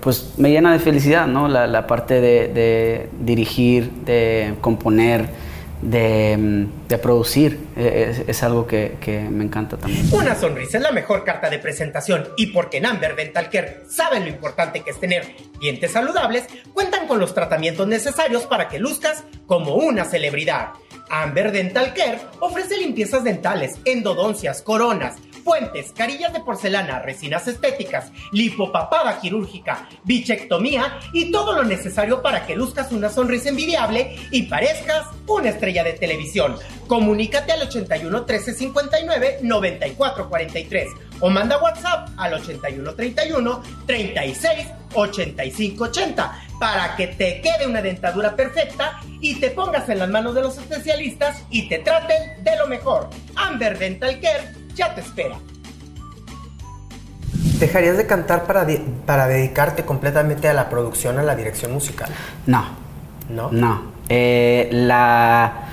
[0.01, 1.47] pues me llena de felicidad, ¿no?
[1.47, 5.45] La, la parte de dirigir, de componer
[5.81, 7.59] de, de producir.
[7.75, 10.07] Es, es algo que, que, me encanta también.
[10.11, 14.23] Una sonrisa es la mejor carta de presentación y porque en Amber Dental Care saben
[14.23, 19.23] lo importante que es tener dientes saludables, cuentan con los tratamientos necesarios para que luzcas
[19.45, 20.69] como una celebridad.
[21.09, 29.21] Amber Dental Care ofrece limpiezas dentales, endodoncias, coronas, puentes, carillas de porcelana, resinas estéticas, lipopapada
[29.21, 35.49] quirúrgica, bichectomía y todo lo necesario para que luzcas una sonrisa envidiable y parezcas una
[35.49, 36.55] estrella de televisión.
[36.87, 45.83] Comunícate al 81 13 59 94 43 o manda WhatsApp al 81 31 36 85
[45.83, 50.41] 80 para que te quede una dentadura perfecta y te pongas en las manos de
[50.41, 53.09] los especialistas y te traten de lo mejor.
[53.35, 55.37] Amber Dental Care ya te espera.
[57.59, 58.67] ¿Dejarías de cantar para,
[59.05, 62.09] para dedicarte completamente a la producción, a la dirección musical?
[62.45, 62.65] No.
[63.29, 63.49] ¿No?
[63.51, 63.81] No.
[64.09, 65.69] Eh, la,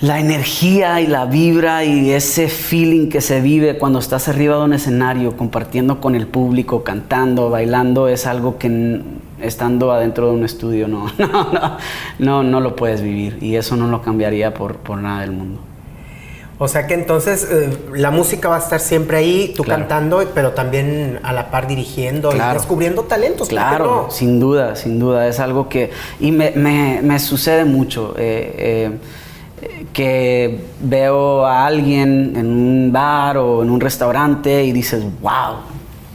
[0.00, 4.64] la energía y la vibra y ese feeling que se vive cuando estás arriba de
[4.64, 9.02] un escenario, compartiendo con el público, cantando, bailando, es algo que
[9.40, 11.78] estando adentro de un estudio no, no, no,
[12.18, 13.38] no, no lo puedes vivir.
[13.42, 15.60] Y eso no lo cambiaría por, por nada del mundo.
[16.64, 20.52] O sea que entonces eh, la música va a estar siempre ahí, tú cantando, pero
[20.52, 23.50] también a la par dirigiendo y descubriendo talentos.
[23.50, 25.28] Claro, sin duda, sin duda.
[25.28, 25.90] Es algo que...
[26.20, 28.14] Y me, me, sucede mucho.
[28.16, 28.96] Eh,
[29.60, 35.56] eh, que veo a alguien en un bar o en un restaurante y dices, wow,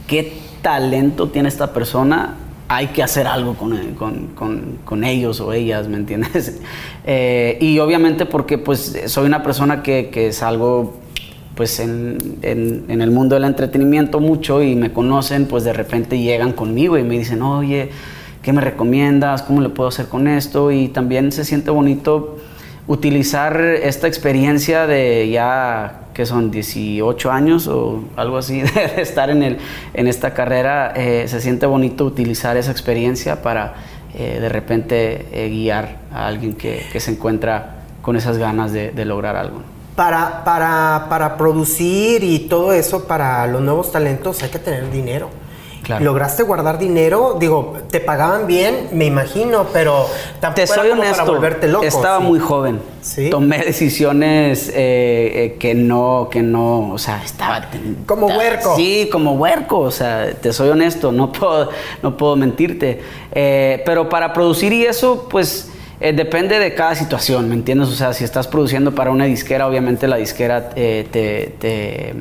[0.08, 2.39] qué talento tiene esta persona
[2.72, 6.60] hay que hacer algo con, ellos o ellas, ¿me entiendes?
[7.06, 10.98] Eh, y obviamente porque pues soy una persona que, que salgo
[11.54, 16.98] pues en, el mundo del entretenimiento mucho y me conocen, pues de repente llegan conmigo
[16.98, 17.88] y me dicen, oye,
[18.42, 19.42] ¿qué me recomiendas?
[19.42, 20.70] ¿Cómo le puedo hacer con esto?
[20.70, 22.36] Y también se siente bonito
[22.90, 29.44] utilizar esta experiencia de ya que son 18 años o algo así de estar en,
[29.44, 29.58] el,
[29.94, 33.74] en esta carrera, eh, se siente bonito utilizar esa experiencia para
[34.12, 39.04] eh, de repente eh, guiar a alguien que, se encuentra con esas ganas de, de
[39.04, 39.62] lograr algo.
[39.94, 45.30] Para, para, para producir y todo eso, para los nuevos talentos hay que tener dinero.
[45.98, 47.36] ¿Lograste guardar dinero?
[47.40, 50.06] Digo, te pagaban bien, me imagino, pero
[50.38, 51.84] tampoco te soy honesto, para volverte loco.
[51.84, 52.80] Estaba muy joven.
[53.30, 57.68] Tomé decisiones eh, eh, que no, que no, o sea, estaba
[58.06, 58.76] como huerco.
[58.76, 61.70] Sí, como huerco, o sea, te soy honesto, no puedo,
[62.02, 63.00] no puedo mentirte.
[63.32, 67.88] Eh, pero para producir y eso, pues depende de cada situación, ¿me entiendes?
[67.88, 72.14] O sea, si estás produciendo para una disquera, obviamente la disquera te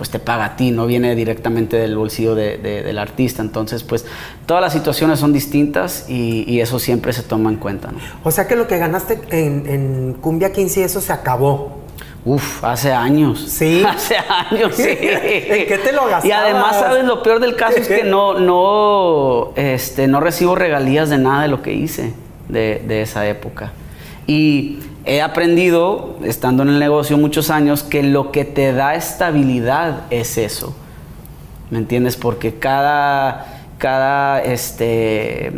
[0.00, 3.42] pues te paga a ti, no viene directamente del bolsillo del artista.
[3.42, 4.06] Entonces, pues
[4.46, 7.90] todas las situaciones son distintas y, eso siempre se toma en cuenta.
[8.24, 11.82] O sea que lo que ganaste en, Cumbia 15, eso se acabó.
[12.24, 13.44] Uf, hace años.
[13.46, 13.84] Sí.
[13.86, 14.84] Hace años, sí.
[14.88, 16.24] ¿En qué te lo gastabas?
[16.24, 17.04] Y además, ¿sabes?
[17.04, 21.48] Lo peor del caso es que no, no, este, no recibo regalías de nada de
[21.48, 22.14] lo que hice
[22.48, 23.72] de, de esa época.
[24.26, 30.02] Y he aprendido, estando en el negocio muchos años, que lo que te da estabilidad
[30.10, 30.74] es eso.
[31.70, 32.16] ¿Me entiendes?
[32.16, 33.46] Porque cada,
[33.78, 35.52] cada, este,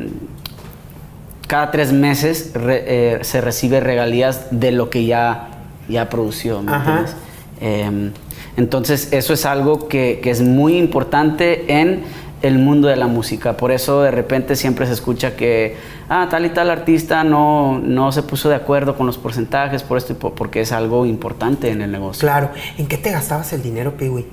[1.46, 5.48] cada tres meses eh, se recibe regalías de lo que ya,
[5.88, 6.62] ya produció.
[6.62, 7.16] ¿me entiendes?
[7.61, 8.12] Em,
[8.57, 12.02] entonces, eso es algo que, que es muy importante en
[12.42, 13.57] el mundo de la música.
[13.57, 15.76] Por eso de repente siempre se escucha que,
[16.09, 19.98] ah, tal y tal artista no, no se puso de acuerdo con los porcentajes por
[19.98, 22.20] esto y porque es algo importante en el negocio.
[22.20, 22.50] Claro.
[22.78, 24.26] ¿En qué te gastabas el dinero, Piwi?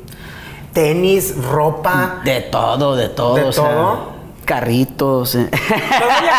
[0.73, 2.21] ¿Tenis, ropa?
[2.23, 3.35] De todo, de todo.
[3.35, 4.19] ¿De todo?
[4.49, 5.33] carritos.
[5.33, 5.51] ¿Todavía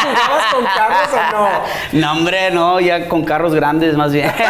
[0.03, 1.49] jugabas con carros o no?
[2.01, 4.33] No, hombre, no, ya con carros grandes más bien.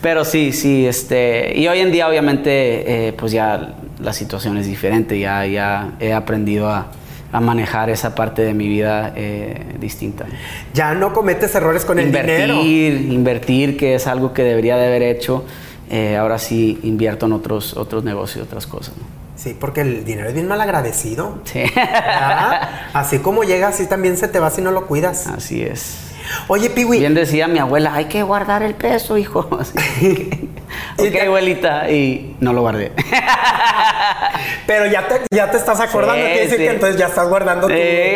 [0.00, 4.66] Pero sí, sí, este, y hoy en día obviamente eh, pues ya la situación es
[4.66, 6.88] diferente, ya, ya he aprendido a,
[7.32, 10.26] manejar esa parte de mi vida eh, distinta.
[10.74, 12.54] Ya no cometes errores con el dinero.
[12.54, 15.44] Invertir, invertir, que es algo que debería de haber hecho,
[15.90, 18.94] eh, ahora sí invierto en otros, otros negocios, otras cosas.
[19.36, 21.38] Sí, porque el dinero es bien mal agradecido.
[21.44, 21.62] Sí.
[22.92, 25.28] Así como llega, así también se te va si no lo cuidas.
[25.28, 26.09] Así es.
[26.48, 26.98] Oye, Piwi.
[26.98, 29.40] Bien decía mi abuela, hay que guardar el peso, hijo.
[30.98, 32.92] ok, abuelita, y no lo guardé.
[34.66, 37.72] Pero ya te, ya te estás acordando, quiere decir que entonces ya estás guardando tu,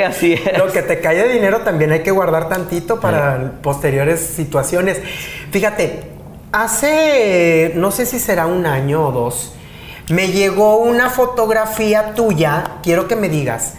[0.07, 0.59] así es.
[0.59, 5.01] Lo que te cae de dinero también hay que guardar tantito para posteriores situaciones.
[5.51, 6.05] Fíjate,
[6.53, 9.53] hace, no sé si será un año o dos,
[10.09, 13.75] me llegó una fotografía tuya, quiero que me digas,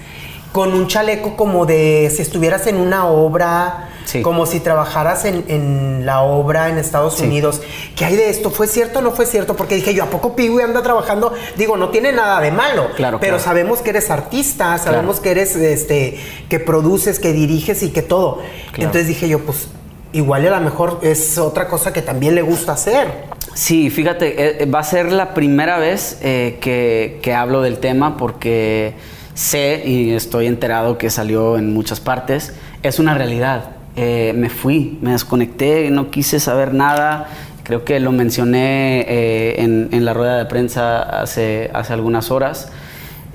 [0.56, 3.90] con un chaleco como de si estuvieras en una obra,
[4.22, 7.62] como si trabajaras en, la obra en Estados Unidos.
[7.98, 8.50] ¿Qué hay de esto?
[8.50, 9.58] ¿Fue cierto o no fue cierto?
[9.58, 11.34] Porque dije yo, ¿a poco Piwi anda trabajando?
[11.58, 15.58] Digo, no tiene nada de malo, claro, pero sabemos que eres artista, sabemos que eres,
[15.58, 18.42] este, que produces, que diriges y que todo.
[18.78, 19.68] Entonces dije yo, pues
[20.14, 23.26] igual a lo mejor es otra cosa que también le gusta hacer.
[23.54, 28.16] Sí, fíjate, eh, va a ser la primera vez eh, que, que hablo del tema
[28.16, 28.94] porque
[29.36, 32.54] sé y estoy enterado que salió en muchas partes.
[32.82, 33.76] Es una realidad.
[33.96, 37.28] Eh, me fui, me desconecté, no quise saber nada.
[37.64, 39.56] Creo que lo mencioné eh,
[39.92, 42.72] en, la rueda de prensa hace, hace algunas horas.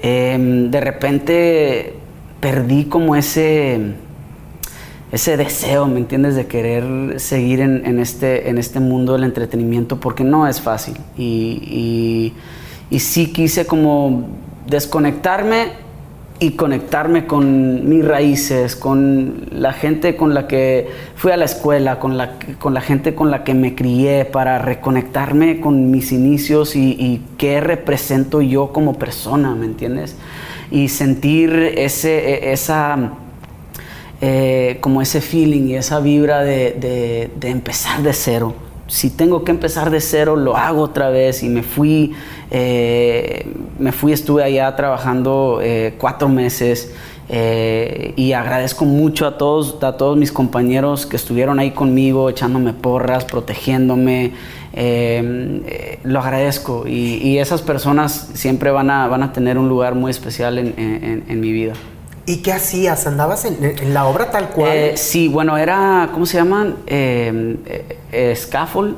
[0.02, 1.94] Em, de repente
[2.40, 3.78] perdí como ese,
[5.12, 10.24] ese deseo, ¿me entiendes?, de querer seguir en, este, en este mundo del entretenimiento porque
[10.24, 10.96] no es fácil.
[11.18, 12.32] Y,
[12.90, 14.28] y, y sí quise como
[14.66, 15.89] desconectarme
[16.42, 21.98] y conectarme con mis raíces, con la gente con la que fui a la escuela,
[21.98, 26.76] con la, con la gente con la que me crié, para reconectarme con mis inicios
[26.76, 30.16] y, qué represento yo como persona, ¿me entiendes?
[30.70, 33.12] Y sentir ese, e, esa,
[34.22, 38.54] eh, como ese feeling y esa vibra de, de empezar de cero
[38.90, 41.44] si tengo que empezar de cero, lo hago otra vez.
[41.44, 42.12] Y me fui,
[42.50, 43.46] eh,
[43.78, 46.92] me fui, estuve allá trabajando eh, cuatro meses.
[47.28, 52.72] Eh, y agradezco mucho a todos, a todos mis compañeros que estuvieron ahí conmigo, echándome
[52.72, 54.32] porras, protegiéndome.
[56.02, 60.58] lo agradezco y, esas personas siempre van a, van a tener un lugar muy especial
[60.58, 61.74] en mi vida.
[62.30, 63.08] ¿Y qué hacías?
[63.08, 64.70] ¿Andabas en, la obra tal cual?
[64.70, 66.76] Eh, sí, bueno, era, ¿cómo se llaman?
[66.86, 67.56] Eh,
[68.12, 68.94] eh, scaffold,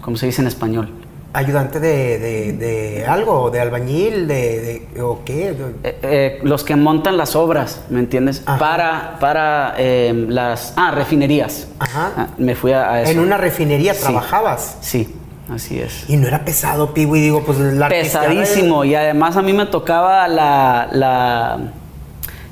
[0.00, 0.88] ¿cómo se dice en español?
[1.34, 6.38] ayudante de, algo, de albañil, de, o qué?
[6.42, 8.40] los que montan las obras, ¿me entiendes?
[8.40, 11.68] Para, para las ah, refinerías.
[11.80, 12.12] Ajá.
[12.16, 13.12] Ah, me fui a, eso.
[13.12, 14.78] En una refinería trabajabas.
[14.80, 15.14] Sí.
[15.48, 16.08] Así es.
[16.08, 20.26] Y no era pesado, Piwi, digo, pues la Pesadísimo, y además a mí me tocaba
[20.26, 21.58] la, la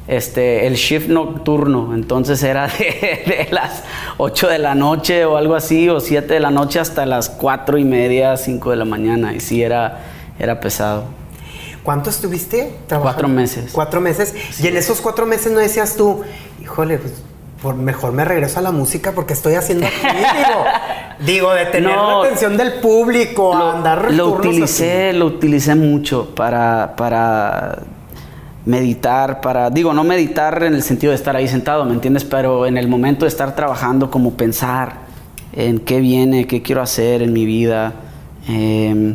[0.07, 3.85] este, el shift nocturno, entonces era de, las
[4.19, 7.79] 8 de la noche o algo así, o 7 de la noche hasta las 4
[7.79, 10.01] y media, 5 de la mañana, y sí era,
[10.39, 11.05] era pesado.
[11.83, 13.03] ¿Cuánto estuviste trabajando?
[13.03, 13.71] Cuatro meses.
[13.73, 14.35] Cuatro meses.
[14.63, 16.23] Y en esos cuatro meses no decías tú,
[16.63, 17.15] híjole, pues
[17.63, 20.65] por mejor me regreso a la música porque estoy haciendo aquí, digo,
[21.25, 26.95] digo, de tener la atención del público, lo, andar Lo utilicé, lo utilicé mucho para,
[26.97, 27.79] para
[28.67, 32.25] meditar, para, digo, no meditar en el sentido de estar ahí sentado, ¿me entiendes?
[32.25, 34.95] Pero en el momento de estar trabajando, como pensar
[35.53, 37.93] en qué viene, qué quiero hacer en mi vida,
[38.49, 39.15] em,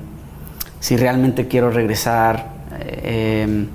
[0.79, 2.55] si realmente quiero regresar.
[2.79, 3.67] Eh,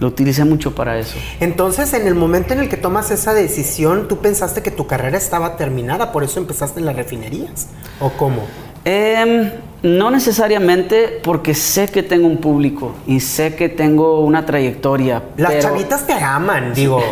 [0.00, 1.16] lo utilicé mucho para eso.
[1.40, 5.18] Entonces, en el momento en el que tomas esa decisión, ¿tú pensaste que tu carrera
[5.18, 6.12] estaba terminada?
[6.12, 7.68] ¿Por eso empezaste en las refinerías?
[8.00, 8.46] ¿O cómo?
[8.84, 9.50] Em,
[9.82, 15.24] no necesariamente porque sé que tengo un público y sé que tengo una trayectoria.
[15.36, 17.02] Las chavitas te aman, digo.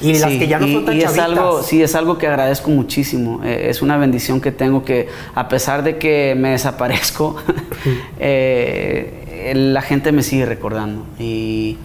[0.00, 2.70] Y las que ya no son tan y es algo, sí, es algo que agradezco
[2.70, 3.40] muchísimo.
[3.44, 7.36] Eh, es una bendición que tengo que, a pesar de que me desaparezco,
[8.18, 9.23] eh,
[9.54, 11.04] la gente me sigue recordando.
[11.18, 11.76] Y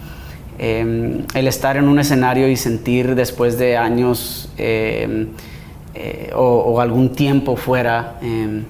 [0.58, 5.28] em, el estar en un escenario y sentir después de años em,
[5.94, 8.64] eh, o, algún tiempo fuera, em,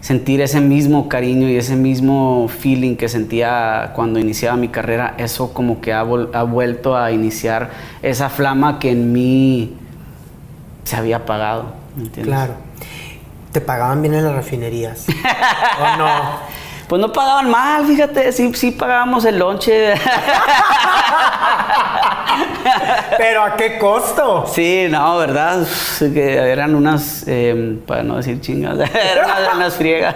[0.00, 5.52] sentir ese mismo cariño y ese mismo feeling que sentía cuando iniciaba mi carrera, eso
[5.52, 7.70] como que ha, vuelto a iniciar
[8.02, 9.74] esa flama que en mí
[10.84, 11.72] se había apagado.
[12.22, 12.54] Claro.
[13.50, 15.06] ¿Te pagaban bien en las refinerías?
[15.80, 16.08] ¿O no?
[16.88, 19.94] Pues no pagaban mal, fíjate, sí, sí pagábamos el lonche.
[23.16, 24.44] Pero ¿a qué costo?
[24.52, 25.66] Sí, no, ¿verdad?
[25.98, 30.14] Que eran unas, em, para no decir chingas, eran unas friegas.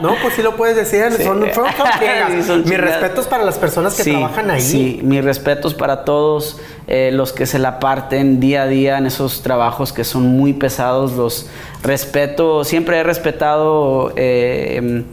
[0.00, 1.40] No, pues sí lo puedes decir, son,
[1.98, 2.30] friegas.
[2.30, 4.60] mis respetos para las personas que trabajan ahí.
[4.60, 9.06] Sí, mis respetos para todos eh, los que se la parten día a día en
[9.06, 11.12] esos trabajos que son muy pesados.
[11.12, 11.46] Los
[11.82, 14.12] respeto, siempre he respetado...
[14.16, 15.04] Eh,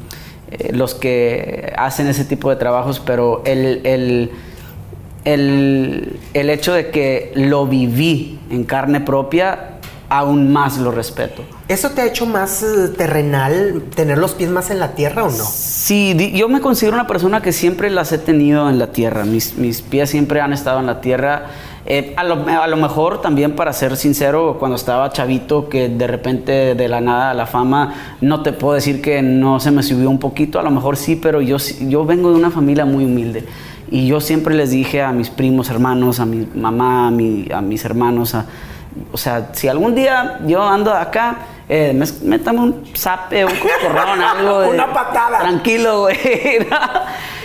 [0.51, 3.81] eh, los que hacen ese tipo de trabajos, pero el,
[5.23, 9.71] el, el hecho de que lo viví en carne propia,
[10.09, 11.43] aún más lo respeto.
[11.67, 15.31] ¿Eso te ha hecho más eh, terrenal, tener los pies más en la tierra o
[15.31, 15.43] no?
[15.43, 19.25] Sí, yo me considero una persona que siempre las he tenido en la tierra.
[19.25, 21.47] Mis, mis pies siempre han estado en la tierra.
[21.87, 26.07] Eh, a, lo, a lo mejor también, para ser sincero, cuando estaba chavito, que de
[26.07, 29.83] repente de la nada a la fama, no te puedo decir que no se me
[29.83, 33.05] subió un poquito, a lo mejor sí, pero yo, yo vengo de una familia muy
[33.05, 33.45] humilde.
[33.91, 37.61] Y yo siempre les dije a mis primos, hermanos, a mi mamá, a, mi- a
[37.61, 38.45] mis hermanos, a,
[39.11, 44.59] o sea, si algún día yo ando acá, eh, métame un zape, un cocorrón, algo.
[44.61, 45.39] de- Una patada.
[45.39, 46.17] Tranquilo, güey.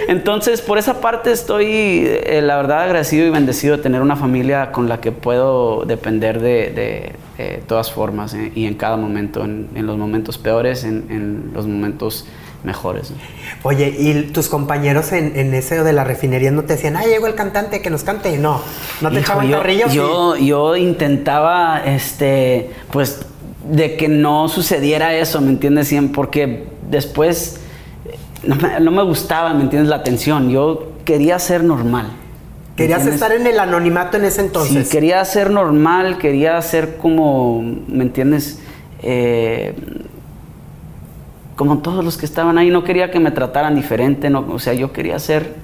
[0.08, 1.66] Entonces, por esa parte estoy,
[2.06, 6.40] eh, la verdad, agradecido y bendecido de tener una familia con la que puedo depender
[6.40, 11.06] de, de, todas formas eh, y en cada momento, en, en los momentos peores, en,
[11.10, 12.26] en los momentos
[12.64, 13.10] mejores.
[13.12, 13.16] ¿no?
[13.62, 17.26] Oye, ¿y tus compañeros en, en ese de la refinería no te decían, ah, llegó
[17.26, 18.36] el cantante, que nos cante?
[18.36, 18.60] No,
[19.00, 19.86] no te Hijo, echaban yo, carrilla.
[19.86, 19.96] ¿o sí?
[19.96, 23.24] yo, yo intentaba, este, pues,
[23.70, 25.92] de que no sucediera eso, ¿me entiendes?
[25.92, 27.60] Siem- Porque después
[28.44, 29.88] no me, no me gustaba, ¿me entiendes?
[29.88, 30.50] La atención.
[30.50, 32.06] Yo quería ser normal.
[32.06, 33.22] ¿me Querías entiendes?
[33.22, 34.88] estar en el anonimato en ese entonces.
[34.88, 38.58] Sí, quería ser normal, quería ser como, ¿me entiendes?
[39.02, 39.74] Eh,
[41.56, 44.72] como todos los que estaban ahí, no quería que me trataran diferente, no, o sea,
[44.72, 45.54] yo quería ser,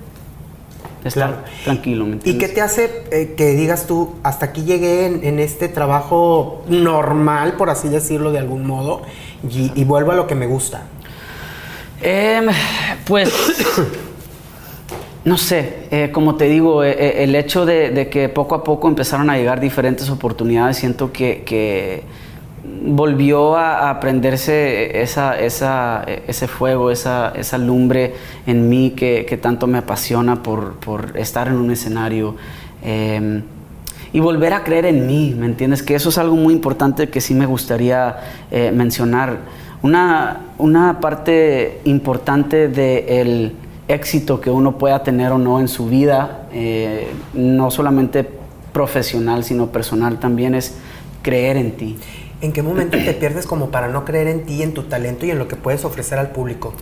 [1.07, 1.43] estar Claro.
[1.65, 5.39] tranquilo, ¿me ¿Y qué te hace eh, que digas tú, hasta aquí llegué en, en
[5.39, 9.03] este trabajo normal, por así decirlo de algún modo,
[9.49, 10.83] y, y vuelvo a lo que me gusta?
[12.03, 12.47] Em,
[13.07, 13.33] pues,
[15.25, 18.87] no sé, eh, como te digo, eh, el hecho de, de que poco a poco
[18.89, 22.05] empezaron a llegar diferentes oportunidades, siento que, que
[22.87, 28.15] volvió a, a esa, ese fuego, esa, esa lumbre
[28.47, 30.77] en mí que, tanto me apasiona por,
[31.15, 32.37] estar en un escenario.
[32.83, 33.43] Em,
[34.13, 35.83] y volver a creer en mí, ¿me entiendes?
[35.83, 38.17] Que eso es algo muy importante que sí me gustaría
[38.51, 39.39] eh, mencionar.
[39.83, 43.53] Una, una parte importante del
[43.89, 48.29] éxito que uno pueda tener o no en su vida, eh, no solamente
[48.73, 50.77] profesional, sino personal también, es
[51.23, 51.97] creer en ti.
[52.43, 55.31] ¿En qué momento te pierdes como para no creer en ti, en tu talento y
[55.31, 56.75] en lo que puedes ofrecer al público?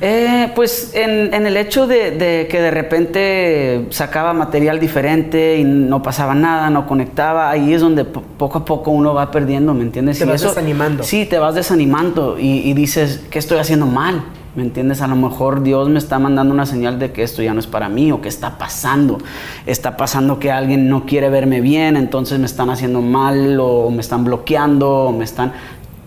[0.00, 5.64] Eh, pues en, en el hecho de, de que de repente sacaba material diferente y
[5.64, 9.72] no pasaba nada, no conectaba, ahí es donde po- poco a poco uno va perdiendo,
[9.74, 10.18] ¿me entiendes?
[10.18, 11.04] Te Y vas desanimando.
[11.04, 14.24] Sí, te vas desanimando y, y dices, ¿qué estoy haciendo mal?
[14.54, 15.00] ¿Me entiendes?
[15.00, 17.66] A lo mejor Dios me está mandando una señal de que esto ya no es
[17.66, 19.18] para mí o que está pasando.
[19.64, 24.00] Está pasando que alguien no quiere verme bien, entonces me están haciendo mal o me
[24.02, 25.52] están bloqueando o me están...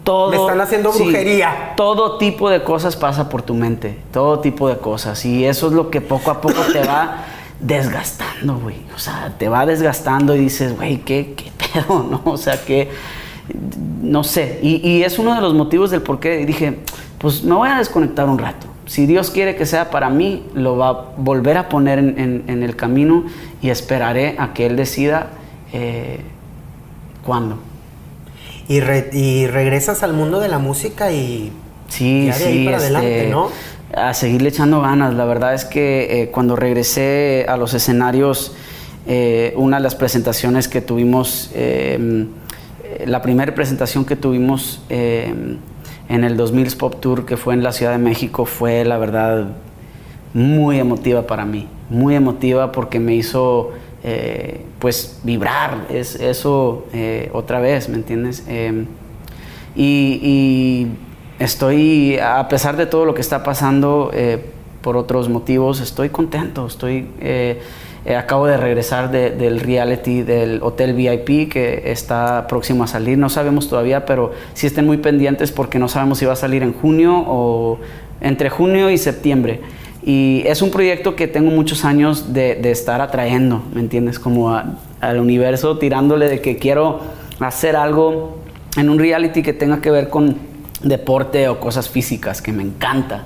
[0.03, 1.73] Todo, Me están haciendo sí, brujería.
[1.75, 5.25] todo tipo de cosas pasa por tu mente, todo tipo de cosas.
[5.25, 7.23] Y eso es lo que poco a poco te va
[7.59, 8.75] desgastando, güey.
[8.95, 12.21] O sea, te va desgastando y dices, güey, ¿qué, ¿qué pedo, no?
[12.25, 12.91] O sea, que,
[14.03, 14.59] no sé.
[14.61, 16.81] Y, y es uno de los motivos del por qué dije,
[17.25, 18.67] pues me voy a desconectar un rato.
[18.85, 22.43] Si Dios quiere que sea para mí, lo va a volver a poner en, en-
[22.45, 23.23] en el camino
[23.63, 25.29] y esperaré a que Él decida
[25.73, 26.19] eh,
[27.25, 27.57] cuándo.
[28.67, 31.51] Y, re- y regresas al mundo de la música y
[31.87, 33.49] Sí, ahí sí, para este, adelante, ¿no?
[33.95, 35.15] A seguirle echando ganas.
[35.15, 38.53] La verdad es que eh, cuando regresé a los escenarios,
[39.07, 42.27] eh, una de las presentaciones que tuvimos, eh,
[43.07, 44.81] la primera presentación que tuvimos
[46.09, 49.47] en el 2000 Pop Tour, que fue en la Ciudad de México, fue la verdad
[50.33, 51.67] muy emotiva para mí.
[51.89, 53.71] Muy emotiva porque me hizo
[54.03, 58.43] eh, pues vibrar es, eso eh, otra vez, ¿me entiendes?
[59.75, 60.87] Y, y
[61.39, 64.45] estoy, a pesar de todo lo que está pasando, eh,
[64.81, 66.67] por otros motivos, estoy contento.
[66.67, 67.07] Estoy,
[68.05, 73.17] eh, acabo de regresar de- del reality del Hotel VIP que está próximo a salir.
[73.17, 76.61] No sabemos todavía, pero sí estén muy pendientes porque no sabemos si va a salir
[76.63, 77.79] en junio o
[78.21, 79.61] entre junio y septiembre.
[80.03, 84.19] Y es un proyecto que tengo muchos años de, de estar atrayendo, ¿me entiendes?
[84.19, 86.99] Como a- al universo, tirándole de que quiero
[87.39, 88.37] hacer algo
[88.77, 90.37] en un reality que tenga que ver con
[90.83, 93.23] deporte o cosas físicas, que me encanta.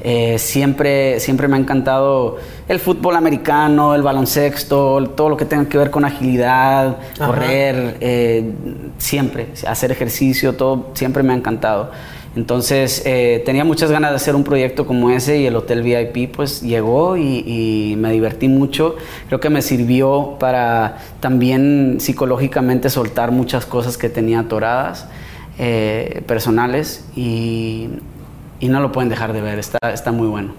[0.00, 2.36] Eh, siempre, siempre me ha encantado
[2.68, 7.26] el fútbol americano, el baloncesto, todo lo que tenga que ver con agilidad, Ajá.
[7.26, 8.52] correr, eh,
[8.98, 11.90] siempre, hacer ejercicio, todo siempre me ha encantado.
[12.36, 16.36] Entonces eh, tenía muchas ganas de hacer un proyecto como ese y el Hotel VIP
[16.36, 18.94] pues llegó y, y me divertí mucho.
[19.26, 25.08] Creo que me sirvió para también psicológicamente soltar muchas cosas que tenía atoradas,
[26.28, 27.88] personales, y,
[28.60, 30.52] y no lo pueden dejar de ver, está, está muy bueno.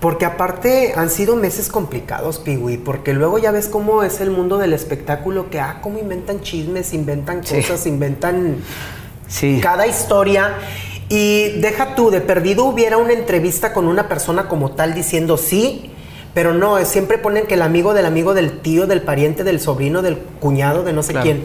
[0.00, 4.56] Porque aparte han sido meses complicados, Piwi, porque luego ya ves cómo es el mundo
[4.56, 8.56] del espectáculo, que, ah, cómo inventan chismes, inventan cosas, inventan
[9.28, 9.60] Sí.
[9.62, 10.54] cada historia.
[11.10, 15.90] Y deja tú, de perdido hubiera una entrevista con una persona como tal diciendo sí,
[16.34, 20.00] pero no, siempre ponen que el amigo del amigo del tío, del pariente, del sobrino,
[20.02, 21.24] del cuñado, de no sé Claro.
[21.24, 21.44] quién.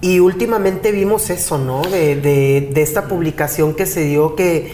[0.00, 1.82] Y últimamente vimos eso, ¿no?
[1.82, 4.72] De, de- de esta publicación que se dio que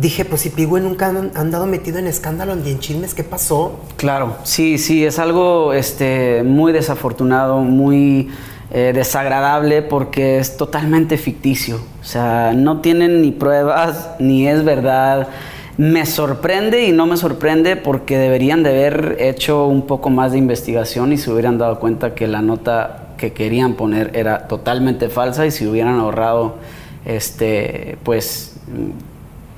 [0.00, 3.80] dije, pues si Pigüe nunca han andado metido en escándalo ni en chismes, ¿qué pasó?
[3.96, 8.30] Claro, sí, sí, es algo este, muy desafortunado, muy
[8.72, 11.80] eh, desagradable porque es totalmente ficticio.
[12.00, 15.28] O sea, no tienen ni pruebas, ni es verdad.
[15.76, 20.38] Me sorprende y no me sorprende porque deberían de haber hecho un poco más de
[20.38, 25.46] investigación y se hubieran dado cuenta que la nota que querían poner era totalmente falsa
[25.46, 26.56] y si hubieran ahorrado
[27.04, 28.56] este pues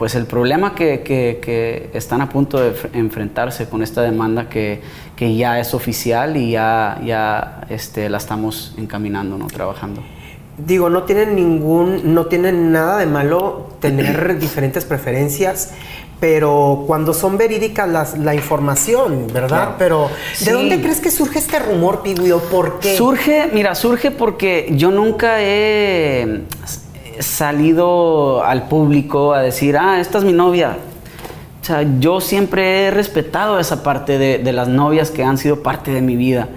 [0.03, 4.81] pues el problema que, que- que están a punto de enfrentarse con esta demanda que,
[5.15, 9.47] que ya es oficial y ya, ya este, la estamos encaminando, ¿no?
[9.47, 10.03] Trabajando.
[10.59, 15.71] Digo, no tienen ningún, no tienen nada de malo tener diferentes preferencias,
[16.19, 19.49] pero cuando son verídicas las- la información, ¿verdad?
[19.49, 19.75] Claro.
[19.79, 20.09] Pero,
[20.41, 20.51] ¿de Sí.
[20.51, 22.97] dónde crees que surge este rumor, Pigui, o por qué?
[22.97, 26.43] Surge, mira, surge porque yo nunca he
[27.27, 30.77] salido al público a decir, ah, esta es mi novia.
[31.61, 35.63] O sea, yo siempre he respetado esa parte de, de las novias que han sido
[35.63, 36.49] parte de mi vida.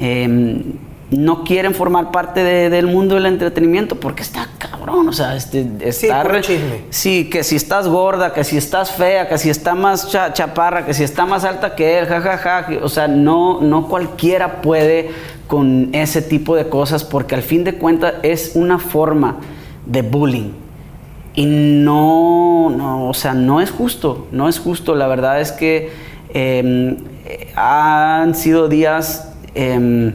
[0.00, 0.62] Eh,
[1.10, 5.66] no quieren formar parte de- del mundo del entretenimiento porque está cabrón, o sea, este,
[5.80, 6.26] estar...
[6.26, 6.82] puro chisme.
[6.90, 10.84] Sí, que si estás gorda, que si estás fea, que si está más cha- chaparra,
[10.84, 12.66] que si está más alta que él, jajaja.
[12.66, 15.10] que- O sea, no, no cualquiera puede
[15.46, 19.36] con ese tipo de cosas porque al fin de cuentas es una forma
[19.88, 20.52] de bullying.
[21.34, 24.94] Y no, no, o sea, no es justo, no es justo.
[24.94, 25.90] La verdad es que
[26.30, 26.96] eh,
[27.56, 29.34] han sido días...
[29.54, 30.14] em,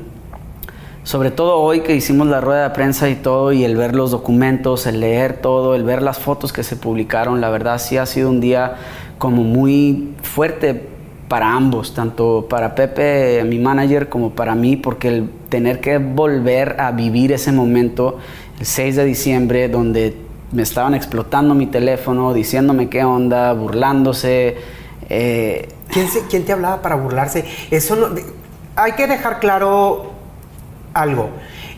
[1.03, 4.11] sobre todo hoy que hicimos la rueda de prensa y todo, y el ver los
[4.11, 8.05] documentos, el leer todo, el ver las fotos que se publicaron, la verdad sí ha
[8.05, 8.75] sido un día
[9.17, 10.87] como muy fuerte
[11.27, 16.79] para ambos, tanto para Pepe, mi manager, como para mí, porque el tener que volver
[16.79, 18.19] a vivir ese momento
[18.59, 20.15] el 6 de diciembre, donde
[20.51, 24.55] me estaban explotando mi teléfono, diciéndome qué onda, burlándose.
[25.09, 27.45] eh, ¿Quién, se- quién te hablaba para burlarse?
[27.71, 28.09] Eso no.
[28.09, 28.23] de-
[28.75, 30.11] hay que dejar claro
[30.93, 31.29] algo.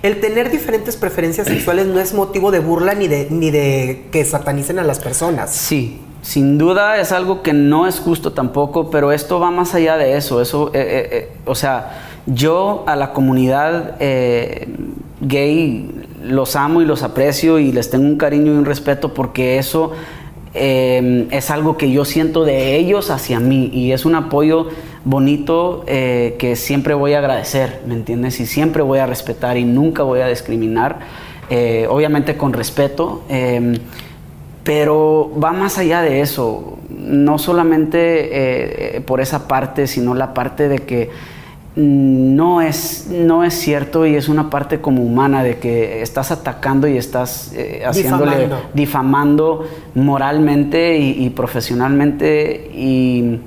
[0.02, 4.24] El tener diferentes preferencias sexuales no es motivo de burla ni de, ni de que
[4.24, 5.52] satanicen a las personas.
[5.52, 9.98] Sí, sin duda es algo que no es justo tampoco, pero esto va más allá
[9.98, 10.42] de eso.
[10.42, 13.96] Eso, eh, eh, o sea, yo a la comunidad
[15.22, 15.95] gay
[16.26, 19.92] los amo y los aprecio y les tengo un cariño y un respeto porque eso
[20.54, 24.68] eh, es algo que yo siento de ellos hacia mí y es un apoyo
[25.04, 28.40] bonito eh, que siempre voy a agradecer, ¿me entiendes?
[28.40, 31.00] Y siempre voy a respetar y nunca voy a discriminar,
[31.50, 33.24] eh, obviamente con respeto.
[33.30, 33.80] eh,
[34.66, 40.68] pero va más allá de eso, no solamente eh, por esa parte, sino la parte
[40.68, 41.12] de que
[41.76, 46.88] no es, no es cierto y es una parte como humana de que estás atacando
[46.88, 48.70] y estás eh, haciéndole, Difamando.
[48.74, 53.40] difamando moralmente y, y profesionalmente y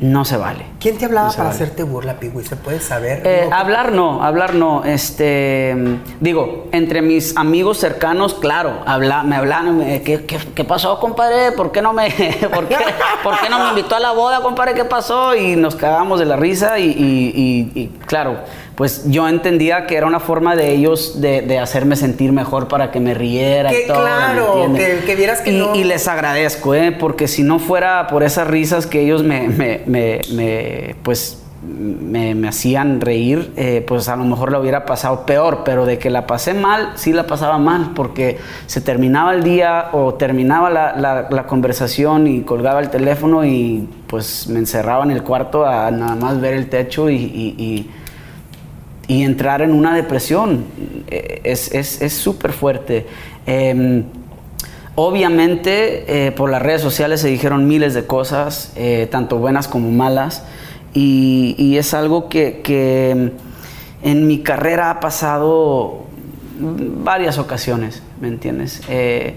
[0.00, 0.73] no se vale.
[0.84, 1.54] ¿Quién te hablaba No para vale.
[1.56, 2.44] hacerte burla, Pigui?
[2.44, 3.22] ¿Se puede saber?
[3.24, 4.84] Eh, Digo, hablar no, hablar no.
[4.84, 5.74] Este,
[6.20, 11.52] digo, entre mis amigos cercanos, claro, habla, me hablan, me- ¿qué, qué, qué pasó, compadre?
[11.52, 12.10] ¿Por qué no me,
[12.54, 12.76] por qué,
[13.22, 14.74] por qué no me invitó a la boda, compadre?
[14.74, 15.34] ¿Qué pasó?
[15.34, 17.32] Y nos cagamos de la risa y, y-
[17.74, 18.40] y- y, claro,
[18.74, 22.90] pues yo entendía que era una forma de ellos de, de hacerme sentir mejor para
[22.90, 23.98] que me riera Que y todo.
[24.00, 26.92] ¿me claro, que- que vieras que y, no- y les agradezco, ¿eh?
[26.92, 32.46] Porque si no fuera por esas risas que ellos me, me, me, me, pues me,
[32.46, 36.26] hacían reír, eh, pues a lo mejor la hubiera pasado peor, pero de que la
[36.26, 42.26] pasé mal, sí la pasaba mal, porque se terminaba el día o terminaba la, conversación
[42.26, 46.52] y colgaba el teléfono y pues me encerraba en el cuarto a nada más ver
[46.54, 47.90] el techo y- y-
[49.22, 50.64] entrar en una depresión.
[51.08, 53.06] Eh, Es es- es súper fuerte.
[53.46, 54.02] Eh,
[54.96, 59.90] obviamente, eh, por las redes sociales se dijeron miles de cosas, eh, tanto buenas como
[59.90, 60.44] malas,
[60.92, 63.32] y, es algo que, que
[64.02, 66.04] en mi carrera ha pasado
[66.58, 68.80] varias ocasiones, ¿me entiendes?
[68.88, 69.34] Eh,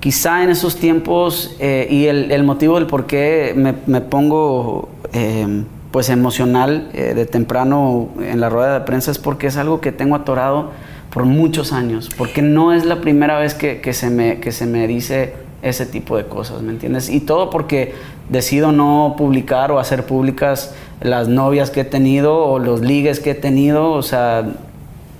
[0.00, 6.08] quizá en esos tiempos, y el, motivo del por qué me, me pongo eh, pues
[6.08, 10.70] emocional de temprano en la rueda de prensa es porque es algo que tengo atorado
[11.10, 14.66] por muchos años, porque no es la primera vez que, que se, me, que se
[14.66, 17.10] me dice ese tipo de cosas, ¿me entiendes?
[17.10, 17.94] Y todo porque
[18.28, 23.32] decido no publicar o hacer públicas las novias que he tenido o los ligues que
[23.32, 24.48] he tenido, o sea,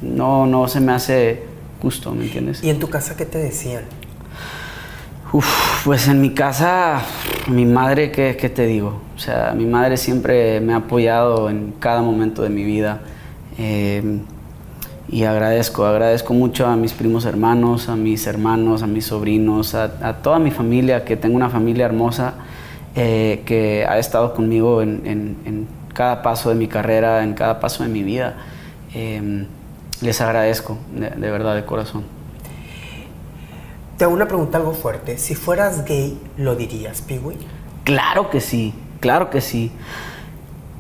[0.01, 1.43] no, no se me hace
[1.83, 2.63] justo, ¿me entiendes?
[2.63, 3.83] ¿Y en tu casa qué te decían?
[5.33, 7.03] Uf, pues en mi casa,
[7.47, 9.01] mi madre, ¿qué, ¿qué, te digo?
[9.17, 13.01] O sea, mi madre siempre me ha apoyado en cada momento de mi vida.
[13.59, 14.21] Eh,
[15.13, 20.19] y agradezco, agradezco mucho a mis primos hermanos, a mis hermanos, a mis sobrinos, a,
[20.23, 22.35] toda mi familia, que tengo una familia hermosa
[22.95, 27.89] eh, que ha estado conmigo en, cada paso de mi carrera, en cada paso de
[27.89, 28.37] mi vida.
[28.95, 29.47] Eh,
[30.01, 32.05] les agradezco, de, verdad, de corazón.
[33.99, 35.19] Te hago una pregunta algo fuerte.
[35.19, 37.37] Si fueras gay, ¿lo dirías, Piwi?
[37.83, 39.73] Claro que sí, claro que sí.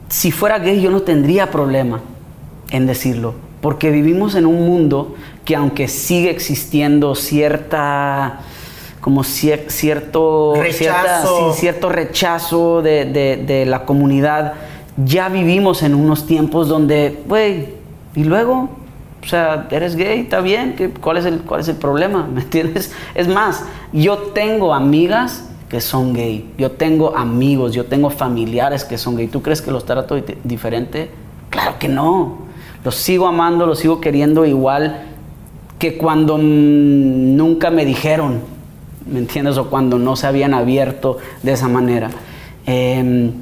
[0.09, 2.01] Si fuera gay, yo no tendría problema
[2.71, 8.41] en decirlo, porque vivimos en un mundo que aunque sigue existiendo cierta
[9.01, 13.07] como cierto rechazo, cierto rechazo de,
[13.47, 14.55] de, la comunidad,
[14.99, 17.69] ya vivimos en unos tiempos donde, güey,
[18.15, 18.69] y luego,
[19.23, 22.29] o sea, eres gay, está bien, ¿cuál es, el, ¿cuál es el problema?
[22.33, 22.93] ¿Me entiendes?
[23.15, 28.99] Es más, yo tengo amigas que son gay, yo tengo amigos, yo tengo familiares que
[28.99, 29.29] son gay.
[29.29, 31.11] ¿Tú crees que los trato diferente?
[31.49, 32.50] Claro que no.
[32.85, 35.07] Los sigo amando, los sigo queriendo igual
[35.79, 38.41] que cuando nunca me dijeron,
[39.07, 39.57] ¿me entiendes?
[39.57, 42.11] O cuando no se habían abierto de esa manera.
[42.67, 43.33] Em,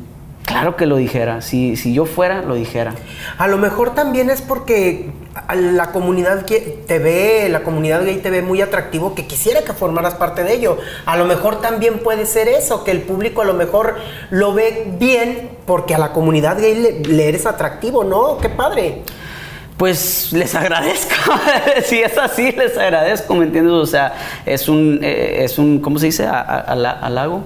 [0.45, 2.95] claro que lo dijera, si, si yo fuera, lo dijera.
[3.39, 5.11] A lo mejor también es porque
[5.53, 10.15] la comunidad te ve, la comunidad gay te ve muy atractivo, que quisiera que formaras
[10.15, 10.79] parte de ello.
[11.07, 13.97] A lo mejor también puede ser eso, que el público a lo mejor
[14.31, 18.39] lo ve bien porque a la comunidad gay le, le eres atractivo, ¿no?
[18.39, 19.03] Qué padre.
[19.79, 21.15] Pues les agradezco.
[21.85, 23.73] si es así, les agradezco, ¿me entiendes?
[23.73, 24.13] O sea,
[24.45, 26.27] es un, eh, es un ¿cómo se dice?
[26.27, 27.43] ¿Halago?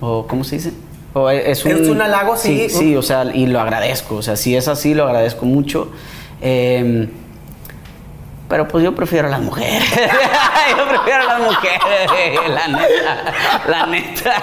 [0.00, 0.72] ¿O cómo se dice?
[1.14, 2.36] O es, un, ¿Es un halago?
[2.36, 4.16] Sí, sí, o sea, y lo agradezco.
[4.16, 5.90] O sea, si es así, lo agradezco mucho.
[6.42, 7.08] Eh,
[8.48, 9.82] pero pues yo prefiero a las mujeres.
[10.76, 11.80] yo prefiero a las mujeres,
[12.48, 13.34] la neta.
[13.68, 14.42] La neta.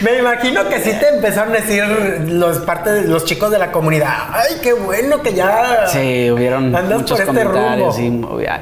[0.00, 1.84] Me imagino que sí te empezaron a decir
[2.28, 4.14] los partes los chicos de la comunidad.
[4.32, 5.86] Ay, qué bueno que ya.
[5.86, 7.96] Sí, hubieron muchos este comentarios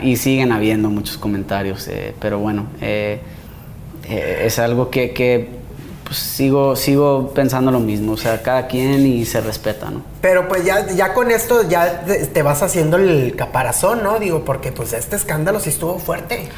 [0.03, 1.89] y, siguen habiendo muchos comentarios.
[1.89, 3.21] Eh, pero bueno, eh,
[4.05, 5.60] eh, es algo que, que
[6.11, 10.03] pues sigo, sigo pensando lo mismo, o sea, cada quien y se respeta, ¿no?
[10.21, 14.19] Pero pues ya, ya con esto ya te vas haciendo el caparazón, ¿no?
[14.19, 16.49] Digo, porque pues este escándalo sí estuvo fuerte.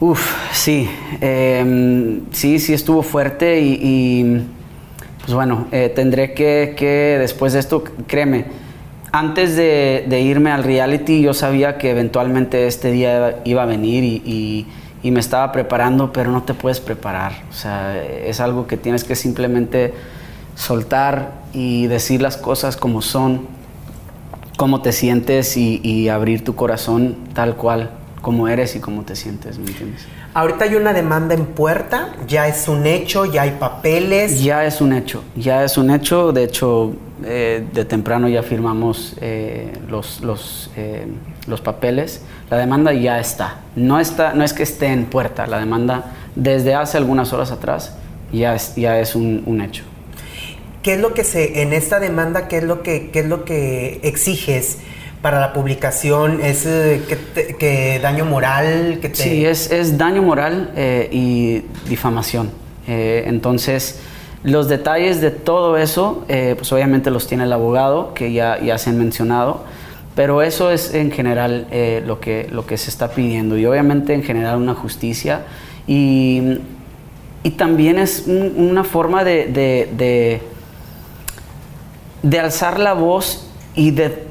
[0.00, 0.88] Uf, sí,
[1.20, 4.46] em, sí, sí estuvo fuerte y,
[5.20, 8.46] pues bueno, eh, tendré que, que, después de esto, créeme,
[9.12, 14.22] antes de, irme al reality yo sabía que eventualmente este día iba a venir y
[14.24, 14.66] y
[15.04, 17.32] me estaba preparando, pero no te puedes preparar.
[17.50, 19.94] O sea, es algo que tienes que simplemente
[20.54, 23.46] soltar y decir las cosas como son,
[24.56, 27.90] cómo te sientes y, abrir tu corazón tal cual,
[28.20, 30.06] como eres y cómo te sientes, ¿me entiendes?
[30.34, 34.42] Ahorita hay una demanda en puerta, ya es un hecho, ya hay papeles.
[34.42, 36.30] Ya es un hecho, ya es un hecho.
[36.32, 36.92] De hecho,
[37.24, 41.06] eh, de temprano ya firmamos eh, los, los, eh,
[41.48, 43.60] los papeles la demanda ya está.
[43.76, 47.94] No, está, no es que esté en puerta, la demanda desde hace algunas horas atrás
[48.32, 49.84] ya es, ya es un, hecho.
[50.82, 53.44] ¿Qué es lo que se, en esta demanda, qué es lo que, qué es lo
[53.44, 54.78] que exiges
[55.22, 56.40] para la publicación?
[56.40, 57.02] ¿Es eh,
[57.58, 58.98] que, daño moral?
[59.00, 62.50] Que Sí, es, es daño moral eh, y difamación.
[62.88, 64.00] Eh, entonces,
[64.42, 68.88] los detalles de todo eso, pues obviamente los tiene el abogado, que ya, ya se
[68.88, 69.64] han mencionado.
[70.14, 73.56] Pero eso es en general eh, lo, que, lo que se está pidiendo.
[73.56, 75.42] Y obviamente en general una justicia.
[75.86, 76.58] Y,
[77.42, 80.42] y también es una forma de, de,
[82.22, 84.26] de, alzar la voz y de,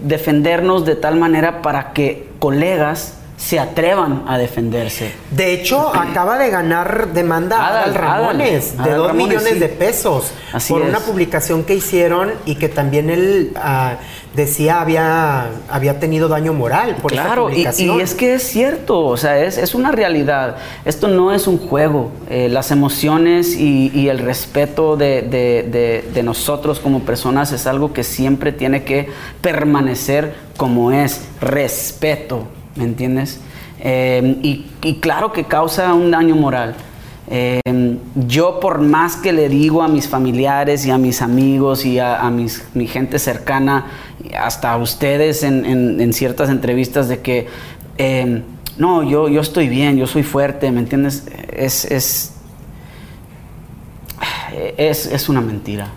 [0.00, 5.12] defendernos de tal manera para que colegas se atrevan a defenderse.
[5.30, 10.32] De hecho, acaba de ganar demanda Adal, Ramones de dos millones de pesos
[10.68, 13.96] por una publicación que hicieron y que también él ah,
[14.34, 17.96] decía había, había tenido daño moral por claro, publicación.
[17.96, 20.56] Y, y es que es cierto, o sea, es, es una realidad.
[20.84, 22.10] Esto no es un juego.
[22.28, 27.92] Eh, las emociones y, y el respeto de, de, de nosotros como personas es algo
[27.92, 29.08] que siempre tiene que
[29.40, 32.48] permanecer como es, respeto.
[32.76, 33.40] ¿Me entiendes?
[33.80, 36.74] Eh, y, claro que causa un daño moral.
[37.28, 37.60] Eh,
[38.14, 42.30] yo por más que le digo a mis familiares y a mis amigos y a,
[42.30, 43.86] mis, mi gente cercana,
[44.38, 47.48] hasta a ustedes en, ciertas entrevistas de que,
[47.98, 48.42] eh,
[48.78, 51.26] no, yo, yo estoy bien, yo soy fuerte, ¿me entiendes?
[51.52, 52.32] Es, es,
[54.76, 55.88] es, una mentira.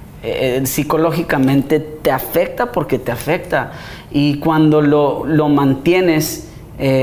[0.64, 3.72] Psicológicamente te afecta porque te afecta.
[4.12, 6.49] Y cuando lo, lo mantienes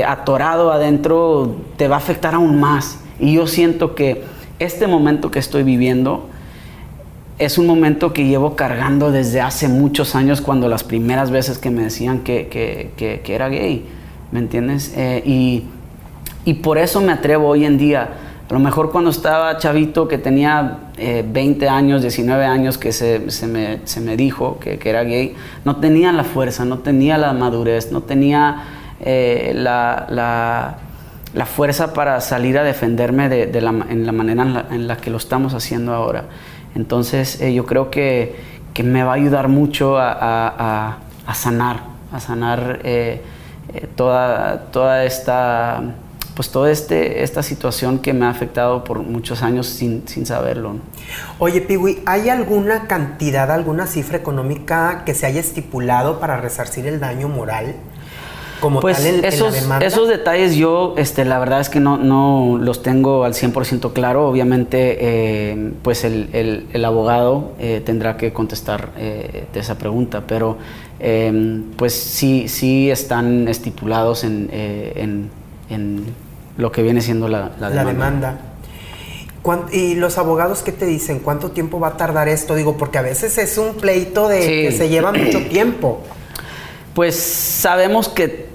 [0.07, 2.99] atorado adentro, te va a afectar aún más.
[3.19, 4.23] Y yo siento que
[4.59, 6.27] este momento que estoy viviendo
[7.37, 11.69] es un momento que llevo cargando desde hace muchos años, cuando las primeras veces que
[11.69, 13.85] me decían que, que, que, era gay,
[14.31, 14.95] ¿me entiendes?
[15.23, 15.65] y,
[16.45, 18.09] y por eso me atrevo hoy en día
[18.49, 23.29] a lo mejor cuando estaba chavito, que tenía 20 eh, años, 19 años, que se,
[23.29, 27.17] se, me, se me, dijo que, que, era gay, no tenía la fuerza, no tenía
[27.17, 28.63] la madurez, no tenía
[28.99, 30.77] eh, la, la,
[31.33, 35.09] la, fuerza para salir a defenderme de, de la, en la manera en la, que
[35.09, 36.25] lo estamos haciendo ahora.
[36.75, 38.35] Entonces eh, yo creo que,
[38.73, 41.81] que, me va a ayudar mucho a, a, a sanar,
[42.11, 42.81] a sanar
[43.95, 45.81] toda, toda esta
[46.37, 50.75] pues toda este, esta situación que me ha afectado por muchos años sin, sin saberlo.
[51.39, 56.99] Oye, Piwi, ¿hay alguna cantidad, alguna cifra económica que se haya estipulado para resarcir el
[56.99, 57.73] daño moral?
[58.59, 62.57] Como pues tal en, esos, esos detalles yo, este, la verdad es que no, no
[62.59, 64.27] los tengo al 100% claro.
[64.27, 70.23] Obviamente, eh, pues el, el, el abogado eh, tendrá que contestar eh, de esa pregunta,
[70.27, 70.57] pero
[71.77, 75.29] pues sí, sí están estipulados en, en,
[75.69, 76.05] en
[76.57, 78.39] lo que viene siendo la, demanda.
[79.71, 81.19] ¿Y los abogados qué te dicen?
[81.19, 82.55] ¿Cuánto tiempo va a tardar esto?
[82.55, 86.01] Digo, porque a veces es un pleito de que se lleva mucho tiempo.
[86.93, 88.46] Pues sabemos que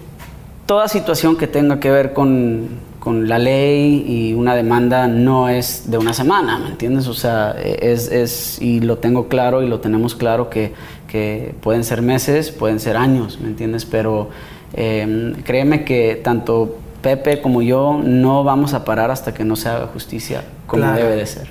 [0.72, 5.98] toda situación que tenga que ver con, la ley y una demanda no es de
[5.98, 7.08] una semana, ¿me entiendes?
[7.08, 10.72] O sea, es, es y lo tengo claro y lo tenemos claro que,
[11.08, 13.84] que pueden ser meses, pueden ser años, ¿me entiendes?
[13.84, 14.30] Pero
[14.72, 19.68] eh, créeme que tanto Pepe como yo no vamos a parar hasta que no se
[19.68, 21.48] haga justicia como debe de ser.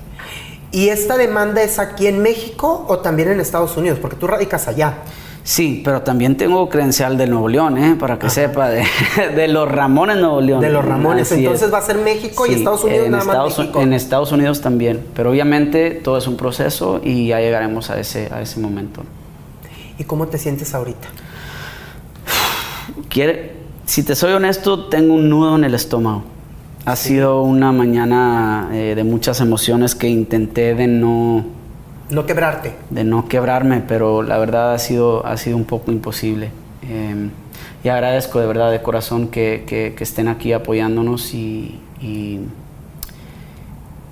[0.72, 3.99] ¿Y esta demanda es aquí en México o también en Estados Unidos?
[3.99, 4.95] Porque tú radicas allá.
[5.43, 7.95] Sí, pero también tengo credencial del Nuevo León, ¿eh?
[7.99, 8.69] para que sepa,
[9.35, 10.61] de, los Ramones Nuevo León.
[10.61, 13.83] De los Ramones, entonces va a ser México y Estados Unidos en nada Estados, más
[13.83, 18.29] En Estados Unidos también, pero obviamente todo es un proceso y ya llegaremos a ese,
[18.31, 19.01] a ese momento.
[19.97, 21.07] ¿Y cómo te sientes ahorita?
[23.09, 23.53] Quiere,
[23.85, 26.23] si te soy honesto, tengo un nudo en el estómago.
[26.85, 31.45] Ha sido una mañana eh, de muchas emociones que intenté de no...
[32.12, 32.74] No quebrarte.
[32.89, 36.51] De no quebrarme, pero la verdad ha sido, ha sido un poco imposible.
[36.88, 37.32] Em,
[37.84, 42.41] y agradezco de verdad de corazón que, que, estén aquí apoyándonos y, y,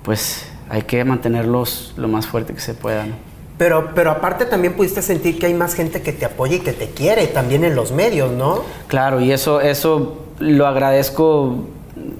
[0.02, 3.06] pues hay que mantenerlos lo más fuerte que se pueda.
[3.58, 6.72] Pero, pero aparte también pudiste sentir que hay más gente que te apoya y que
[6.72, 8.62] te quiere también en los medios, ¿no?
[8.88, 11.66] Claro, y eso, eso lo agradezco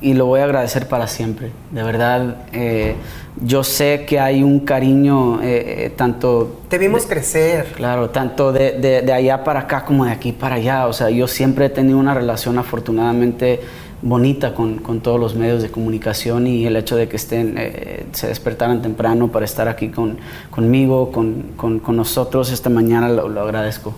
[0.00, 1.50] y lo voy a agradecer para siempre.
[1.70, 2.94] De verdad, eh,
[3.42, 6.60] yo sé que hay un cariño eh, eh, tanto...
[6.68, 7.72] Te vimos crecer.
[7.76, 10.86] Claro, tanto de, de, de, allá para acá como de aquí para allá.
[10.86, 13.60] O sea, yo siempre he tenido una relación afortunadamente
[14.02, 18.06] bonita con, con, todos los medios de comunicación y el hecho de que estén, eh,
[18.12, 20.18] se despertaran temprano para estar aquí con,
[20.50, 23.94] conmigo, con, con, nosotros esta mañana, lo, agradezco.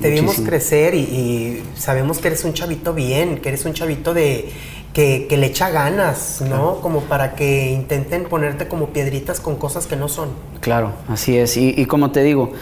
[0.00, 4.50] Te vimos crecer y, sabemos que eres un chavito bien, que eres un chavito de
[4.92, 6.80] que, que le echa ganas, ¿no?
[6.80, 10.30] Como para que intenten ponerte como piedritas con cosas que no son.
[10.60, 11.56] Claro, así es.
[11.56, 12.52] Y, y como te digo,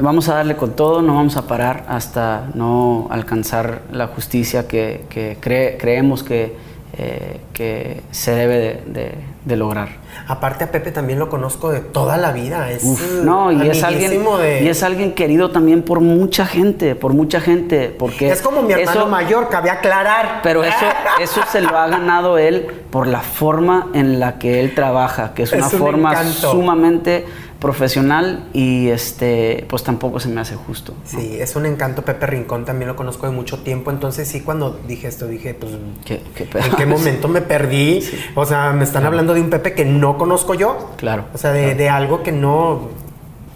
[0.00, 5.36] Vamos a darle con todo, no vamos a parar hasta no alcanzar la justicia que,
[5.78, 6.56] creemos que,
[6.96, 9.14] eh, que, se debe de,
[9.56, 9.88] lograr.
[10.28, 12.84] Aparte a Pepe también lo conozco de toda la vida, es
[13.24, 14.24] no y es alguien
[14.62, 18.72] y es alguien querido también por mucha gente, por mucha gente, porque es como mi
[18.72, 20.40] hermano mayor, cabe aclarar.
[20.42, 20.86] Pero eso
[21.20, 25.42] eso se lo ha ganado él por la forma en la que él trabaja, que
[25.42, 27.26] es una forma sumamente
[27.62, 30.94] profesional y este pues tampoco se me hace justo.
[31.04, 34.80] Sí, es un encanto Pepe Rincón, también lo conozco de mucho tiempo, entonces sí cuando
[34.86, 35.72] dije esto dije, pues
[36.04, 38.02] ¿Qué, ¿en qué momento me perdí?
[38.34, 40.90] O sea, me están hablando de un Pepe que no conozco yo.
[40.96, 41.26] Claro.
[41.34, 42.88] O sea, de, de algo que no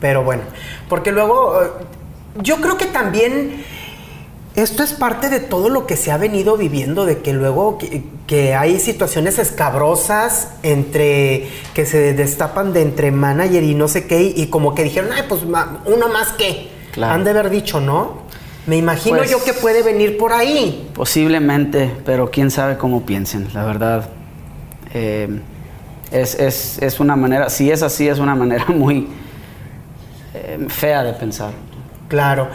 [0.01, 0.43] pero bueno,
[0.89, 1.67] porque luego eh,
[2.43, 3.65] yo creo que también
[4.57, 7.79] esto es parte de todo lo que se ha venido viviendo, de que luego
[8.27, 14.23] que, hay situaciones escabrosas entre que se destapan de entre manager y no sé qué,
[14.35, 16.71] y, como que dijeron, ay, pues uno más que.
[17.01, 18.25] Han de haber dicho, ¿no?
[18.67, 20.91] Me imagino pues yo que puede venir por ahí.
[20.95, 24.09] Posiblemente, pero quién sabe cómo piensen, la verdad.
[24.95, 25.29] Eh,
[26.11, 29.07] es, es, es, una manera, si es así, es una manera muy
[30.35, 31.53] eh, fea de pensar.
[32.09, 32.49] Claro.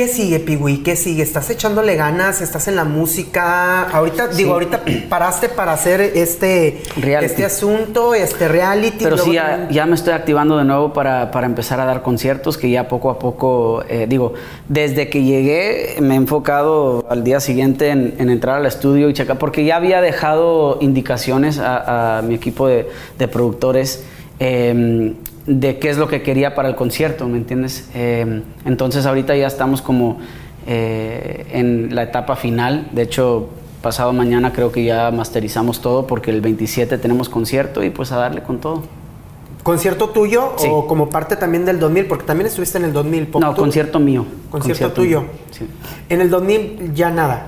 [0.00, 0.78] ¿Qué sigue, Piwi?
[0.78, 1.22] ¿Qué sigue?
[1.22, 2.40] ¿Estás echándole ganas?
[2.40, 3.82] ¿Estás en la música?
[3.82, 4.80] Ahorita, digo, ahorita
[5.10, 9.04] paraste para hacer este, este asunto, este reality.
[9.04, 12.88] Pero sí, ya, me estoy activando de nuevo para, empezar a dar conciertos, que ya
[12.88, 14.32] poco a poco, eh, digo,
[14.70, 19.36] desde que llegué me he enfocado al día siguiente en, entrar al estudio y checar,
[19.36, 22.88] porque ya había dejado indicaciones a, mi equipo de,
[23.30, 24.02] productores.
[24.38, 25.16] Em,
[25.46, 27.90] de qué es lo que quería para el concierto, ¿me entiendes?
[27.94, 30.18] Eh, entonces ahorita ya estamos como
[30.66, 33.48] eh, en la etapa final, de hecho
[33.82, 38.16] pasado mañana creo que ya masterizamos todo porque el 27 tenemos concierto y pues a
[38.16, 38.82] darle con todo.
[39.62, 42.06] ¿Concierto tuyo o como parte también del 2000?
[42.06, 43.28] Porque también estuviste en el 2000.
[43.40, 44.24] No, concierto mío.
[44.50, 45.24] Concierto, tuyo.
[45.50, 45.66] Sí.
[46.08, 47.46] En el 2000 ya nada.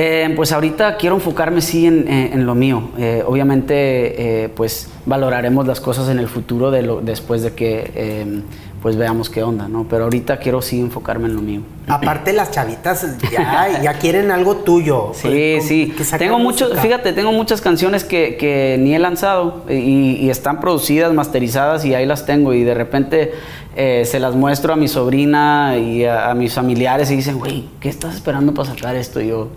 [0.00, 2.90] Eh, pues ahorita quiero enfocarme sí en, lo mío.
[2.98, 8.44] Eh, obviamente, eh, pues valoraremos las cosas en el futuro de lo, después de que
[8.80, 9.88] pues veamos qué onda, ¿no?
[9.90, 11.62] Pero ahorita quiero sí enfocarme en lo mío.
[11.88, 15.10] Aparte las chavitas ya, quieren algo tuyo.
[15.14, 15.92] Sí, sí.
[16.16, 21.96] Tengo muchos, fíjate, tengo muchas canciones que, ni he lanzado y, están producidas, masterizadas y
[21.96, 23.32] ahí las tengo y de repente
[23.74, 27.88] se las muestro a mi sobrina y a, a mis familiares y dicen, güey, ¿qué
[27.88, 29.20] estás esperando para sacar esto?
[29.20, 29.48] Y yo,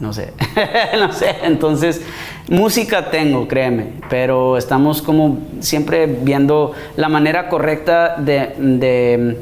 [0.00, 0.32] no sé,
[0.98, 1.36] no sé.
[1.42, 2.02] Entonces,
[2.48, 9.36] música tengo, créeme, pero estamos como siempre viendo la manera correcta de,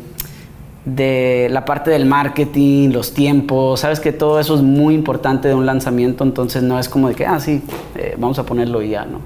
[0.85, 3.81] de, la parte del marketing, los tiempos.
[3.81, 7.15] Sabes que todo eso es muy importante de un lanzamiento, entonces no es como de
[7.15, 7.63] que, ah, sí,
[7.95, 9.21] eh, vamos a ponerlo y ya, ¿no?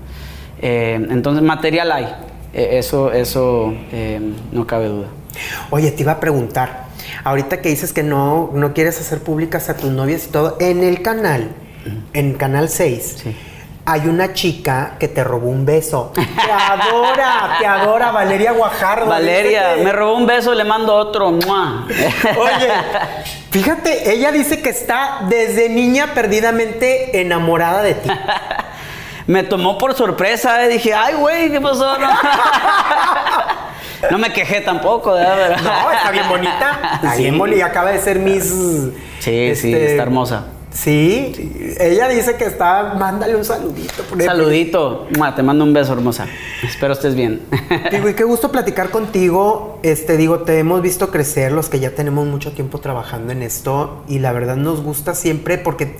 [0.61, 2.05] Eh, entonces, material hay,
[2.53, 3.72] eh, eso, eso
[4.53, 5.07] no cabe duda.
[5.70, 6.89] Oye, te iba a preguntar.
[7.24, 10.82] Ahorita que dices que no, no quieres hacer públicas a tus novias y todo, en
[10.82, 11.50] el canal,
[12.12, 13.24] en Canal 6,
[13.86, 16.12] hay una chica que te robó un beso.
[16.14, 19.06] Te adora, te adora, Valeria Guajardo.
[19.06, 21.28] Valeria, me robó un beso, le mando otro.
[21.28, 21.42] Oye,
[23.50, 28.11] fíjate, ella dice que está desde niña perdidamente enamorada de ti.
[29.26, 30.68] me tomó por sorpresa, eh.
[30.68, 31.98] dije, ay, güey, ¿qué pasó?
[31.98, 32.08] No
[34.18, 35.61] me quejé tampoco, ¿verdad?
[35.62, 36.80] No, está bien bonita.
[36.94, 37.66] Está bien bonita.
[37.66, 38.44] Acaba de ser mis.
[38.44, 40.46] Sí, sí, este, está hermosa.
[40.72, 44.05] Sí, ella dice que está, mándale un saludito.
[44.24, 46.26] Saludito, te mando un beso, hermosa.
[46.62, 47.42] Espero estés bien.
[47.90, 49.80] Digo, y qué gusto platicar contigo.
[49.82, 54.05] Este, digo, te hemos visto crecer, los que ya tenemos mucho tiempo trabajando en esto,
[54.07, 55.96] y la verdad nos gusta siempre porque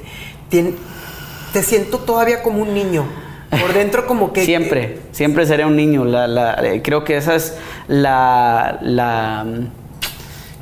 [0.51, 3.07] te siento todavía como un niño.
[3.51, 4.45] Por dentro como que...
[4.45, 6.05] Siempre, siempre seré un niño.
[6.07, 8.79] Eh, creo que esa es la...
[8.83, 9.45] la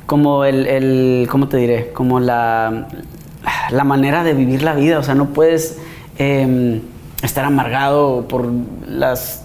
[0.05, 1.91] como el, el, ¿Cómo te diré?
[1.93, 2.87] Como la,
[3.69, 4.97] la manera de vivir la vida.
[4.97, 5.77] O sea, no puedes
[6.17, 6.81] em,
[7.21, 8.49] estar amargado por
[8.87, 9.43] las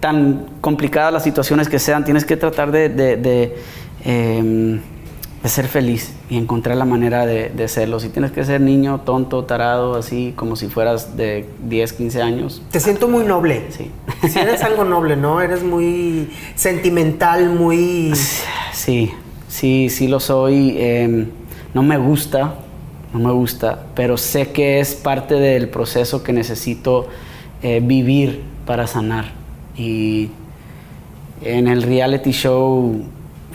[0.00, 2.04] tan complicadas las situaciones que sean.
[2.04, 3.54] Tienes que tratar de...
[4.04, 4.95] Em, de
[5.44, 8.00] ser feliz y encontrar la manera de, de, serlo.
[8.00, 12.62] Si tienes que ser niño, tonto, tarado, así como si fueras de 10, 15 años.
[12.70, 13.66] Te siento muy noble.
[13.70, 13.90] Sí.
[14.28, 15.40] Si eres algo noble, ¿no?
[15.40, 18.12] Eres muy sentimental, muy...
[18.72, 19.10] Sí,
[19.48, 20.76] sí, sí lo soy.
[20.78, 21.28] Em,
[21.74, 22.56] no me gusta,
[23.12, 27.08] no me gusta, pero sé que es parte del proceso que necesito
[27.62, 29.32] eh, vivir para sanar.
[29.76, 30.30] Y
[31.42, 33.02] en el reality show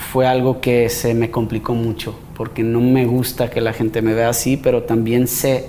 [0.02, 4.14] fue algo que se me complicó mucho, porque no me gusta que la gente me
[4.14, 5.68] vea así, pero también sé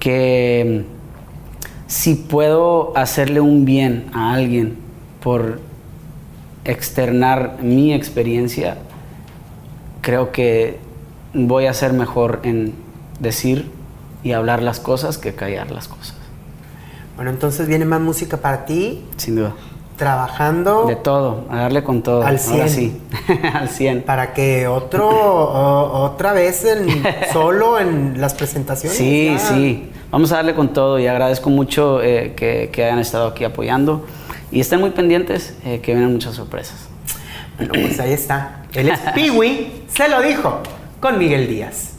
[0.00, 4.76] que mm, si puedo hacerle un bien a alguien
[5.22, 5.60] por
[6.64, 8.78] externar mi experiencia,
[10.00, 10.78] creo que
[11.34, 12.72] voy a ser mejor en
[13.20, 13.70] decir
[14.22, 16.16] y hablar las cosas que callar las cosas.
[17.16, 19.04] Bueno, entonces viene más música para ti.
[19.16, 19.54] Sin duda
[19.96, 20.86] trabajando.
[20.86, 22.24] De todo, a darle con todo.
[22.24, 22.68] Al 100.
[22.68, 23.00] sí,
[23.52, 24.02] al 100.
[24.02, 26.66] Para que otro, otra vez
[27.32, 28.96] solo en las presentaciones.
[28.96, 29.90] Sí, sí.
[30.10, 34.06] Vamos a darle con todo y agradezco mucho eh, que, hayan estado aquí apoyando.
[34.52, 36.88] Y estén muy pendientes, eh, que vienen muchas sorpresas.
[37.56, 38.62] Bueno, pues ahí está.
[38.72, 40.60] El es Piwi, se lo dijo,
[41.00, 41.93] con Miguel Díaz.